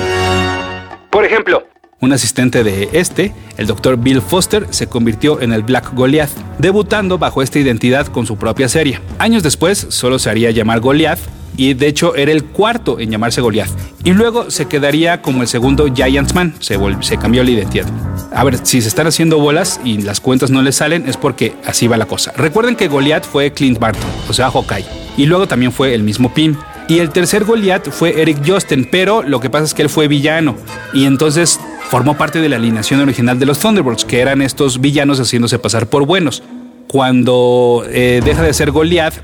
Por 1.11 1.25
ejemplo, 1.25 1.67
un 2.01 2.13
asistente 2.13 2.63
de 2.63 2.89
este, 2.93 3.33
el 3.57 3.67
Dr. 3.67 3.97
Bill 3.97 4.21
Foster, 4.21 4.67
se 4.69 4.87
convirtió 4.87 5.41
en 5.41 5.51
el 5.51 5.63
Black 5.63 5.93
Goliath, 5.93 6.31
debutando 6.57 7.17
bajo 7.17 7.41
esta 7.41 7.59
identidad 7.59 8.07
con 8.07 8.25
su 8.25 8.37
propia 8.37 8.69
serie. 8.69 8.99
Años 9.17 9.43
después, 9.43 9.87
solo 9.89 10.19
se 10.19 10.29
haría 10.29 10.51
llamar 10.51 10.79
Goliath 10.79 11.19
y 11.57 11.73
de 11.73 11.87
hecho 11.87 12.15
era 12.15 12.31
el 12.31 12.45
cuarto 12.45 12.99
en 12.99 13.11
llamarse 13.11 13.41
Goliath. 13.41 13.69
Y 14.05 14.13
luego 14.13 14.49
se 14.49 14.67
quedaría 14.67 15.21
como 15.21 15.41
el 15.41 15.47
segundo 15.49 15.93
Giant 15.93 16.33
Man, 16.33 16.55
se, 16.59 16.77
cambió 17.17 17.43
la 17.43 17.51
identidad. 17.51 17.87
A 18.33 18.45
ver, 18.45 18.59
si 18.63 18.81
se 18.81 18.87
están 18.87 19.07
haciendo 19.07 19.39
bolas 19.39 19.81
y 19.83 20.01
las 20.01 20.21
cuentas 20.21 20.51
no 20.51 20.61
le 20.61 20.71
salen 20.71 21.07
es 21.07 21.17
porque 21.17 21.53
así 21.65 21.87
va 21.87 21.97
la 21.97 22.05
cosa. 22.05 22.31
Recuerden 22.37 22.77
que 22.77 22.87
Goliath 22.87 23.25
fue 23.25 23.51
Clint 23.51 23.77
Barton, 23.77 24.09
o 24.29 24.33
sea, 24.33 24.49
Hawkeye. 24.49 24.85
Y 25.17 25.25
luego 25.25 25.47
también 25.47 25.73
fue 25.73 25.93
el 25.93 26.03
mismo 26.03 26.33
Pym. 26.33 26.55
Y 26.87 26.99
el 26.99 27.09
tercer 27.09 27.43
Goliath 27.43 27.91
fue 27.91 28.21
Eric 28.21 28.41
Josten, 28.47 28.87
pero 28.89 29.21
lo 29.21 29.39
que 29.39 29.49
pasa 29.49 29.65
es 29.65 29.73
que 29.73 29.81
él 29.81 29.89
fue 29.89 30.07
villano. 30.07 30.55
Y 30.93 31.05
entonces 31.05 31.59
formó 31.89 32.15
parte 32.15 32.39
de 32.39 32.49
la 32.49 32.57
alineación 32.57 33.01
original 33.01 33.39
de 33.39 33.47
los 33.47 33.59
Thunderbolts, 33.59 34.05
que 34.05 34.19
eran 34.19 34.43
estos 34.43 34.79
villanos 34.79 35.19
haciéndose 35.19 35.57
pasar 35.57 35.87
por 35.87 36.05
buenos. 36.05 36.43
Cuando 36.87 37.83
eh, 37.89 38.21
deja 38.23 38.43
de 38.43 38.53
ser 38.53 38.71
Goliath 38.71 39.15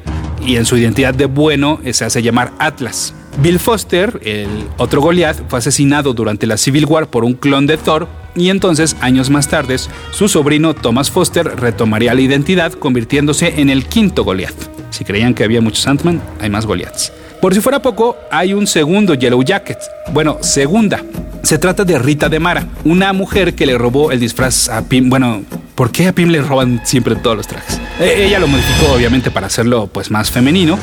y 0.43 0.55
en 0.55 0.65
su 0.65 0.75
identidad 0.75 1.13
de 1.13 1.25
bueno 1.25 1.79
eh, 1.84 1.93
se 1.93 2.05
hace 2.05 2.24
llamar 2.24 2.53
Atlas. 2.57 3.13
Bill 3.38 3.60
Foster, 3.60 4.19
el 4.23 4.47
otro 4.78 5.01
Goliath, 5.01 5.43
fue 5.47 5.60
asesinado 5.60 6.13
durante 6.13 6.47
la 6.47 6.58
Civil 6.58 6.86
War 6.86 7.08
por 7.08 7.23
un 7.23 7.34
clon 7.34 7.67
de 7.67 7.78
Thor 7.78 8.08
y 8.36 8.49
entonces, 8.49 8.95
años 8.99 9.30
más 9.30 9.47
tarde, 9.47 9.78
su 10.12 10.28
sobrino 10.28 10.73
Thomas 10.73 11.12
Foster 11.12 11.45
retomaría 11.58 12.13
la 12.13 12.21
identidad 12.21 12.73
convirtiéndose 12.73 13.62
en 13.62 13.69
el 13.69 13.86
quinto 13.86 14.23
Goliath. 14.23 14.56
Si 14.89 15.06
creían 15.06 15.34
que 15.34 15.43
había 15.43 15.62
muchos 15.62 15.86
Ant-Man, 15.88 16.21
hay 16.39 16.49
más 16.49 16.65
Goliaths. 16.65 17.12
Por 17.45 17.53
si 17.53 17.62
fuera 17.62 17.79
poco, 17.79 18.17
hay 18.31 18.55
un 18.55 18.65
segundo 18.65 19.13
Yellow 19.13 19.43
Jacket. 19.43 19.77
Bueno, 20.12 20.39
segunda, 20.41 21.03
se 21.43 21.60
trata 21.60 21.84
de 21.84 21.99
Rita 21.99 22.27
de 22.27 22.39
Mara, 22.39 22.65
una 22.86 23.13
mujer 23.13 23.53
que 23.53 23.67
le 23.67 23.77
robó 23.77 24.12
el 24.12 24.19
disfraz 24.19 24.67
a 24.67 24.81
Pim. 24.81 25.12
Bueno, 25.12 25.43
¿por 25.75 25.91
qué 25.91 26.08
a 26.08 26.12
Pim 26.12 26.29
le 26.29 26.41
roban 26.41 26.81
siempre 26.86 27.15
todos 27.15 27.38
los 27.38 27.45
trajes? 27.45 27.79
E, 27.99 28.25
ella 28.25 28.39
lo 28.39 28.47
modificó 28.47 28.93
obviamente 28.93 29.29
para 29.29 29.45
hacerlo 29.45 29.86
pues 29.86 30.10
más 30.10 30.31
femenino. 30.31 30.79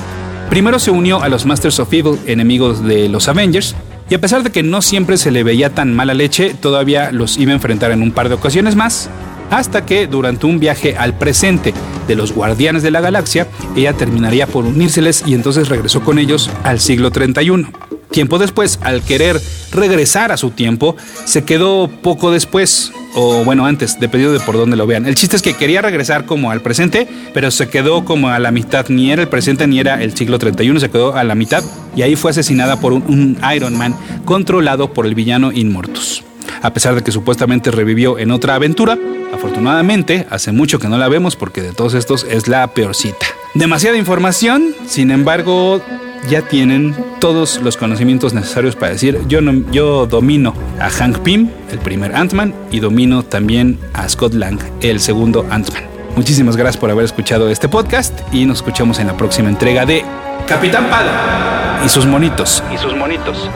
Primero 0.50 0.78
se 0.78 0.92
unió 0.92 1.20
a 1.20 1.28
los 1.28 1.46
Masters 1.46 1.80
of 1.80 1.92
Evil, 1.92 2.20
enemigos 2.26 2.84
de 2.84 3.08
los 3.08 3.26
Avengers, 3.26 3.74
y 4.08 4.14
a 4.14 4.20
pesar 4.20 4.44
de 4.44 4.52
que 4.52 4.62
no 4.62 4.82
siempre 4.82 5.16
se 5.16 5.32
le 5.32 5.42
veía 5.42 5.70
tan 5.70 5.92
mala 5.92 6.14
leche, 6.14 6.54
todavía 6.54 7.10
los 7.10 7.38
iba 7.38 7.50
a 7.50 7.56
enfrentar 7.56 7.90
en 7.90 8.02
un 8.02 8.12
par 8.12 8.28
de 8.28 8.36
ocasiones 8.36 8.76
más, 8.76 9.10
hasta 9.52 9.84
que 9.84 10.06
durante 10.06 10.46
un 10.46 10.58
viaje 10.58 10.96
al 10.96 11.16
presente 11.16 11.74
de 12.08 12.14
los 12.16 12.32
Guardianes 12.32 12.82
de 12.82 12.90
la 12.90 13.02
Galaxia, 13.02 13.46
ella 13.76 13.92
terminaría 13.92 14.46
por 14.46 14.64
unírseles 14.64 15.22
y 15.26 15.34
entonces 15.34 15.68
regresó 15.68 16.02
con 16.02 16.18
ellos 16.18 16.50
al 16.64 16.80
siglo 16.80 17.10
31. 17.10 17.70
Tiempo 18.10 18.38
después, 18.38 18.78
al 18.82 19.02
querer 19.02 19.40
regresar 19.72 20.32
a 20.32 20.36
su 20.38 20.50
tiempo, 20.50 20.96
se 21.24 21.44
quedó 21.44 21.88
poco 21.88 22.30
después, 22.30 22.92
o 23.14 23.44
bueno, 23.44 23.66
antes, 23.66 24.00
dependiendo 24.00 24.38
de 24.38 24.44
por 24.44 24.56
dónde 24.56 24.76
lo 24.76 24.86
vean. 24.86 25.06
El 25.06 25.14
chiste 25.14 25.36
es 25.36 25.42
que 25.42 25.54
quería 25.54 25.82
regresar 25.82 26.24
como 26.24 26.50
al 26.50 26.62
presente, 26.62 27.06
pero 27.34 27.50
se 27.50 27.68
quedó 27.68 28.04
como 28.06 28.28
a 28.28 28.38
la 28.38 28.52
mitad, 28.52 28.86
ni 28.88 29.12
era 29.12 29.22
el 29.22 29.28
presente 29.28 29.66
ni 29.66 29.80
era 29.80 30.02
el 30.02 30.16
siglo 30.16 30.38
31, 30.38 30.80
se 30.80 30.90
quedó 30.90 31.14
a 31.14 31.24
la 31.24 31.34
mitad 31.34 31.62
y 31.94 32.02
ahí 32.02 32.16
fue 32.16 32.30
asesinada 32.30 32.80
por 32.80 32.92
un, 32.94 33.02
un 33.06 33.38
Iron 33.54 33.76
Man 33.76 33.94
controlado 34.24 34.92
por 34.92 35.06
el 35.06 35.14
villano 35.14 35.52
Inmortus. 35.52 36.22
A 36.62 36.72
pesar 36.72 36.94
de 36.94 37.02
que 37.02 37.10
supuestamente 37.10 37.70
revivió 37.70 38.18
en 38.18 38.30
otra 38.30 38.54
aventura, 38.54 38.96
afortunadamente 39.34 40.26
hace 40.30 40.52
mucho 40.52 40.78
que 40.78 40.88
no 40.88 40.96
la 40.96 41.08
vemos 41.08 41.34
porque 41.34 41.60
de 41.60 41.72
todos 41.72 41.94
estos 41.94 42.24
es 42.24 42.46
la 42.46 42.66
peorcita. 42.68 43.26
Demasiada 43.54 43.98
información, 43.98 44.74
sin 44.86 45.10
embargo, 45.10 45.82
ya 46.30 46.42
tienen 46.42 46.94
todos 47.20 47.60
los 47.60 47.76
conocimientos 47.76 48.32
necesarios 48.32 48.76
para 48.76 48.92
decir 48.92 49.18
yo, 49.26 49.40
no, 49.40 49.70
yo 49.72 50.06
domino 50.06 50.54
a 50.80 50.88
Hank 50.88 51.18
Pym, 51.18 51.50
el 51.70 51.78
primer 51.80 52.14
Ant-Man, 52.14 52.54
y 52.70 52.80
domino 52.80 53.24
también 53.24 53.78
a 53.92 54.08
Scott 54.08 54.34
Lang, 54.34 54.60
el 54.80 55.00
segundo 55.00 55.46
Ant-Man. 55.50 55.82
Muchísimas 56.16 56.56
gracias 56.56 56.78
por 56.78 56.90
haber 56.90 57.04
escuchado 57.04 57.50
este 57.50 57.68
podcast 57.68 58.18
y 58.32 58.44
nos 58.44 58.58
escuchamos 58.58 58.98
en 58.98 59.08
la 59.08 59.16
próxima 59.16 59.48
entrega 59.48 59.84
de 59.84 60.04
Capitán 60.46 60.88
Pada 60.90 61.82
y 61.84 61.88
sus 61.88 62.06
monitos. 62.06 62.62
Y 62.72 62.78
sus 62.78 62.94
monitos. 62.94 63.48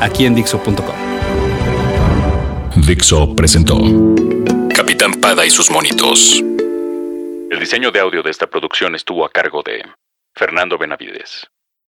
Aquí 0.00 0.26
en 0.26 0.34
Dixo.com. 0.34 1.11
Dixo 2.86 3.34
presentó 3.36 3.78
Capitán 4.74 5.12
Pada 5.20 5.46
y 5.46 5.50
sus 5.50 5.70
monitos. 5.70 6.42
El 7.50 7.60
diseño 7.60 7.92
de 7.92 8.00
audio 8.00 8.22
de 8.22 8.30
esta 8.30 8.48
producción 8.48 8.94
estuvo 8.94 9.24
a 9.24 9.30
cargo 9.30 9.62
de 9.62 9.84
Fernando 10.34 10.76
Benavides. 10.76 11.46